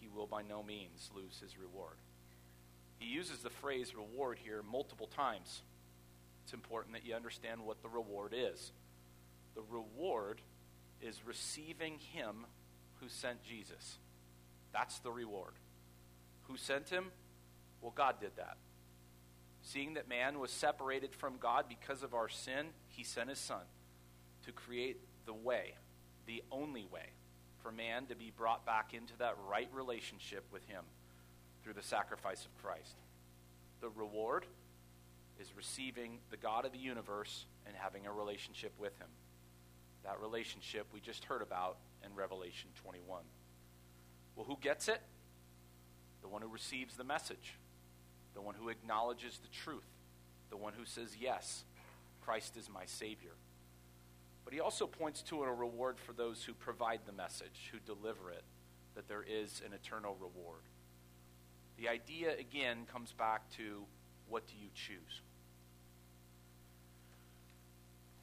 he 0.00 0.08
will 0.08 0.26
by 0.26 0.42
no 0.42 0.62
means 0.62 1.10
lose 1.14 1.38
his 1.40 1.58
reward. 1.58 1.96
He 2.98 3.06
uses 3.06 3.38
the 3.38 3.50
phrase 3.50 3.94
reward 3.94 4.38
here 4.42 4.62
multiple 4.62 5.06
times. 5.06 5.62
It's 6.44 6.54
important 6.54 6.94
that 6.94 7.04
you 7.04 7.14
understand 7.14 7.60
what 7.60 7.82
the 7.82 7.88
reward 7.88 8.34
is. 8.36 8.72
The 9.54 9.62
reward 9.68 10.40
is 11.00 11.20
receiving 11.26 11.98
him 11.98 12.46
who 13.00 13.08
sent 13.08 13.42
Jesus. 13.42 13.98
That's 14.72 14.98
the 15.00 15.10
reward. 15.10 15.54
Who 16.44 16.56
sent 16.56 16.88
him? 16.88 17.06
Well, 17.80 17.92
God 17.94 18.20
did 18.20 18.36
that. 18.36 18.56
Seeing 19.62 19.94
that 19.94 20.08
man 20.08 20.38
was 20.38 20.50
separated 20.50 21.14
from 21.14 21.38
God 21.38 21.64
because 21.68 22.02
of 22.02 22.14
our 22.14 22.28
sin, 22.28 22.66
he 22.88 23.02
sent 23.02 23.28
his 23.28 23.38
son 23.38 23.62
to 24.44 24.52
create 24.52 25.00
the 25.26 25.34
way, 25.34 25.74
the 26.26 26.42
only 26.52 26.84
way, 26.84 27.10
for 27.66 27.72
man 27.72 28.06
to 28.06 28.14
be 28.14 28.32
brought 28.36 28.64
back 28.64 28.94
into 28.94 29.16
that 29.18 29.34
right 29.50 29.68
relationship 29.72 30.44
with 30.52 30.64
him. 30.66 30.84
through 31.64 31.72
the 31.74 31.82
sacrifice 31.82 32.44
of 32.44 32.62
Christ. 32.62 32.94
The 33.80 33.88
reward 33.88 34.46
is 35.40 35.48
receiving 35.56 36.18
the 36.30 36.36
God 36.36 36.64
of 36.64 36.70
the 36.70 36.78
universe 36.78 37.44
and 37.66 37.74
having 37.74 38.06
a 38.06 38.12
relationship 38.12 38.72
with 38.78 38.96
him. 38.98 39.08
That 40.04 40.20
relationship 40.20 40.86
we 40.94 41.00
just 41.00 41.24
heard 41.24 41.42
about 41.42 41.78
in 42.04 42.14
Revelation 42.14 42.68
21. 42.84 43.24
Well, 44.36 44.46
who 44.46 44.56
gets 44.60 44.86
it? 44.86 45.00
The 46.22 46.28
one 46.28 46.40
who 46.40 46.48
receives 46.48 46.94
the 46.94 47.02
message, 47.02 47.58
the 48.34 48.42
one 48.42 48.54
who 48.54 48.68
acknowledges 48.68 49.38
the 49.38 49.48
truth, 49.48 49.90
the 50.50 50.56
one 50.56 50.74
who 50.78 50.84
says, 50.84 51.16
Yes, 51.18 51.64
Christ 52.22 52.56
is 52.56 52.70
my 52.72 52.84
Savior. 52.84 53.32
But 54.46 54.54
he 54.54 54.60
also 54.60 54.86
points 54.86 55.22
to 55.22 55.42
a 55.42 55.52
reward 55.52 55.98
for 55.98 56.12
those 56.12 56.44
who 56.44 56.54
provide 56.54 57.00
the 57.04 57.12
message, 57.12 57.72
who 57.72 57.78
deliver 57.80 58.30
it, 58.30 58.44
that 58.94 59.08
there 59.08 59.24
is 59.28 59.60
an 59.66 59.72
eternal 59.72 60.14
reward. 60.14 60.62
The 61.78 61.88
idea, 61.88 62.32
again, 62.38 62.86
comes 62.90 63.10
back 63.10 63.50
to 63.56 63.82
what 64.28 64.46
do 64.46 64.54
you 64.54 64.68
choose? 64.72 65.20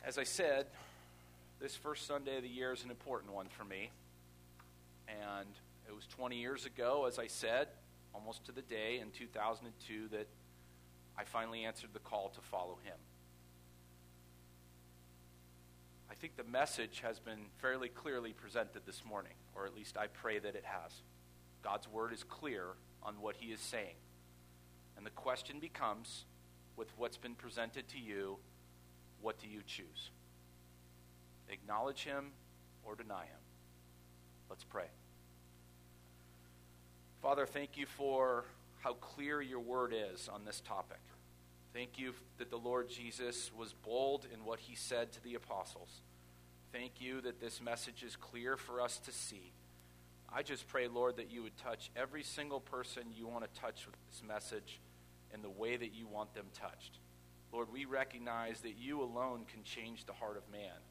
As 0.02 0.18
I 0.18 0.24
said, 0.24 0.68
this 1.60 1.76
first 1.76 2.08
Sunday 2.08 2.38
of 2.38 2.44
the 2.44 2.50
year 2.50 2.72
is 2.72 2.86
an 2.86 2.90
important 2.90 3.34
one 3.34 3.48
for 3.50 3.66
me. 3.66 3.92
And 5.10 5.50
it 5.90 5.94
was 5.94 6.08
20 6.08 6.38
years 6.38 6.66
ago, 6.66 7.04
as 7.06 7.20
I 7.20 7.28
said, 7.28 7.68
almost 8.14 8.46
to 8.46 8.54
the 8.54 8.62
day 8.62 9.00
in 9.02 9.12
2002, 9.12 10.08
that 10.14 10.28
I 11.18 11.26
finally 11.26 11.66
answered 11.66 11.90
the 11.92 12.00
call 12.00 12.30
to 12.30 12.40
follow 12.40 12.78
him. 12.86 12.96
Think 16.24 16.38
the 16.38 16.50
message 16.50 17.02
has 17.04 17.20
been 17.20 17.48
fairly 17.62 17.90
clearly 17.90 18.32
presented 18.32 18.82
this 18.86 19.04
morning, 19.04 19.34
or 19.54 19.66
at 19.66 19.76
least 19.76 19.98
I 19.98 20.08
pray 20.08 20.40
that 20.40 20.56
it 20.56 20.64
has. 20.64 21.02
God's 21.62 21.86
word 21.86 22.14
is 22.14 22.24
clear 22.24 22.64
on 23.04 23.16
what 23.20 23.36
he 23.36 23.52
is 23.52 23.60
saying. 23.60 23.96
And 24.96 25.06
the 25.06 25.10
question 25.10 25.60
becomes 25.60 26.24
with 26.78 26.88
what's 26.96 27.18
been 27.18 27.36
presented 27.36 27.90
to 27.90 28.00
you, 28.00 28.38
what 29.22 29.38
do 29.38 29.50
you 29.50 29.64
choose? 29.68 30.12
Acknowledge 31.50 32.06
him 32.06 32.32
or 32.86 32.96
deny 32.96 33.24
him? 33.24 33.42
Let's 34.50 34.64
pray. 34.64 34.88
Father, 37.22 37.46
thank 37.46 37.76
you 37.76 37.86
for 37.86 38.46
how 38.80 38.94
clear 38.94 39.42
your 39.42 39.60
word 39.60 39.94
is 39.94 40.30
on 40.34 40.46
this 40.46 40.62
topic. 40.62 41.02
Thank 41.74 42.00
you 42.00 42.14
that 42.38 42.50
the 42.50 42.56
Lord 42.56 42.90
Jesus 42.90 43.52
was 43.54 43.74
bold 43.74 44.26
in 44.34 44.46
what 44.46 44.62
he 44.62 44.74
said 44.74 45.12
to 45.12 45.22
the 45.22 45.36
apostles. 45.36 46.00
Thank 46.74 47.00
you 47.00 47.22
that 47.22 47.40
this 47.40 47.62
message 47.62 48.02
is 48.02 48.16
clear 48.16 48.58
for 48.58 48.82
us 48.82 48.98
to 49.06 49.12
see. 49.12 49.54
I 50.28 50.42
just 50.42 50.68
pray, 50.68 50.88
Lord, 50.88 51.18
that 51.18 51.30
you 51.30 51.44
would 51.44 51.56
touch 51.56 51.92
every 51.96 52.24
single 52.24 52.60
person 52.60 53.04
you 53.16 53.28
want 53.28 53.44
to 53.44 53.62
touch 53.62 53.86
with 53.86 53.96
this 54.10 54.24
message 54.28 54.80
in 55.32 55.44
the 55.44 55.52
way 55.52 55.78
that 55.78 55.94
you 55.94 56.08
want 56.08 56.34
them 56.34 56.48
touched. 56.60 56.98
Lord, 57.52 57.68
we 57.72 57.86
recognize 57.86 58.62
that 58.62 58.76
you 58.80 59.04
alone 59.04 59.46
can 59.54 59.62
change 59.64 60.06
the 60.06 60.14
heart 60.14 60.36
of 60.36 60.52
man. 60.52 60.82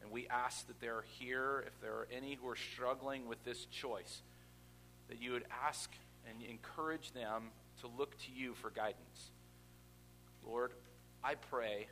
And 0.00 0.10
we 0.10 0.26
ask 0.28 0.66
that 0.66 0.80
they're 0.80 1.04
here, 1.18 1.62
if 1.66 1.78
there 1.82 1.92
are 1.92 2.08
any 2.10 2.38
who 2.40 2.48
are 2.48 2.56
struggling 2.56 3.28
with 3.28 3.44
this 3.44 3.66
choice, 3.66 4.22
that 5.10 5.20
you 5.20 5.32
would 5.32 5.44
ask 5.62 5.90
and 6.26 6.42
encourage 6.42 7.12
them 7.12 7.50
to 7.82 7.88
look 7.98 8.16
to 8.20 8.32
you 8.34 8.54
for 8.54 8.70
guidance. 8.70 9.30
Lord, 10.42 10.72
I 11.22 11.34
pray 11.34 11.88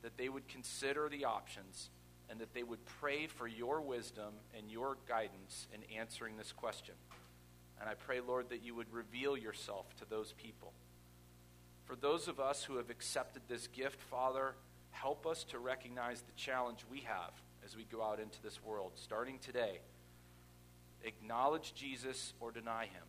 that 0.00 0.16
they 0.16 0.30
would 0.30 0.48
consider 0.48 1.10
the 1.10 1.26
options 1.26 1.90
and 2.32 2.40
that 2.40 2.54
they 2.54 2.62
would 2.62 2.82
pray 2.86 3.26
for 3.26 3.46
your 3.46 3.82
wisdom 3.82 4.32
and 4.56 4.70
your 4.70 4.96
guidance 5.06 5.68
in 5.74 5.80
answering 5.98 6.38
this 6.38 6.50
question. 6.50 6.94
And 7.78 7.90
I 7.90 7.92
pray, 7.92 8.20
Lord, 8.26 8.48
that 8.48 8.64
you 8.64 8.74
would 8.74 8.90
reveal 8.90 9.36
yourself 9.36 9.94
to 9.98 10.08
those 10.08 10.32
people. 10.32 10.72
For 11.84 11.94
those 11.94 12.28
of 12.28 12.40
us 12.40 12.64
who 12.64 12.78
have 12.78 12.88
accepted 12.88 13.42
this 13.48 13.66
gift, 13.66 14.00
Father, 14.00 14.54
help 14.92 15.26
us 15.26 15.44
to 15.44 15.58
recognize 15.58 16.22
the 16.22 16.32
challenge 16.34 16.86
we 16.90 17.00
have 17.00 17.32
as 17.66 17.76
we 17.76 17.84
go 17.84 18.02
out 18.02 18.18
into 18.18 18.42
this 18.42 18.64
world, 18.64 18.92
starting 18.94 19.38
today. 19.38 19.80
Acknowledge 21.04 21.74
Jesus 21.74 22.32
or 22.40 22.50
deny 22.50 22.84
him. 22.84 23.04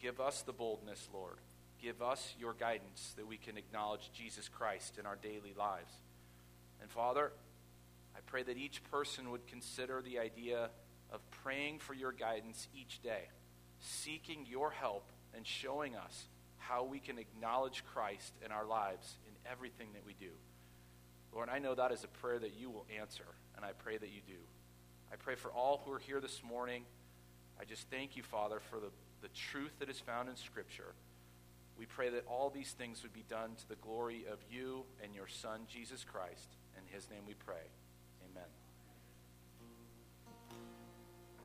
Give 0.00 0.18
us 0.18 0.40
the 0.40 0.54
boldness, 0.54 1.10
Lord. 1.12 1.36
Give 1.82 2.00
us 2.00 2.34
your 2.38 2.54
guidance 2.54 3.12
that 3.18 3.26
we 3.26 3.36
can 3.36 3.58
acknowledge 3.58 4.10
Jesus 4.14 4.48
Christ 4.48 4.96
in 4.98 5.04
our 5.04 5.18
daily 5.20 5.52
lives. 5.58 5.92
And 6.80 6.90
Father, 6.90 7.32
I 8.16 8.20
pray 8.26 8.42
that 8.42 8.56
each 8.56 8.82
person 8.90 9.30
would 9.30 9.46
consider 9.46 10.02
the 10.02 10.18
idea 10.18 10.70
of 11.10 11.28
praying 11.30 11.78
for 11.80 11.94
your 11.94 12.12
guidance 12.12 12.68
each 12.74 13.02
day, 13.02 13.28
seeking 13.80 14.46
your 14.46 14.70
help 14.70 15.10
and 15.34 15.46
showing 15.46 15.96
us 15.96 16.26
how 16.58 16.84
we 16.84 17.00
can 17.00 17.18
acknowledge 17.18 17.84
Christ 17.92 18.32
in 18.44 18.52
our 18.52 18.64
lives 18.64 19.16
in 19.26 19.50
everything 19.50 19.88
that 19.94 20.06
we 20.06 20.14
do. 20.14 20.30
Lord, 21.32 21.48
I 21.48 21.58
know 21.58 21.74
that 21.74 21.92
is 21.92 22.04
a 22.04 22.08
prayer 22.08 22.38
that 22.38 22.54
you 22.58 22.70
will 22.70 22.86
answer, 23.00 23.24
and 23.56 23.64
I 23.64 23.72
pray 23.72 23.96
that 23.96 24.10
you 24.10 24.20
do. 24.26 24.40
I 25.12 25.16
pray 25.16 25.34
for 25.34 25.50
all 25.50 25.82
who 25.84 25.92
are 25.92 25.98
here 25.98 26.20
this 26.20 26.42
morning. 26.42 26.84
I 27.60 27.64
just 27.64 27.88
thank 27.90 28.16
you, 28.16 28.22
Father, 28.22 28.60
for 28.70 28.76
the, 28.76 28.90
the 29.22 29.28
truth 29.28 29.72
that 29.78 29.90
is 29.90 29.98
found 29.98 30.28
in 30.28 30.36
Scripture. 30.36 30.94
We 31.78 31.86
pray 31.86 32.10
that 32.10 32.26
all 32.26 32.50
these 32.50 32.72
things 32.72 33.02
would 33.02 33.12
be 33.12 33.24
done 33.28 33.50
to 33.56 33.68
the 33.68 33.76
glory 33.76 34.24
of 34.30 34.38
you 34.50 34.84
and 35.02 35.14
your 35.14 35.28
Son, 35.28 35.62
Jesus 35.68 36.04
Christ. 36.04 36.56
In 36.76 36.94
his 36.94 37.08
name 37.10 37.22
we 37.26 37.34
pray. 37.34 37.70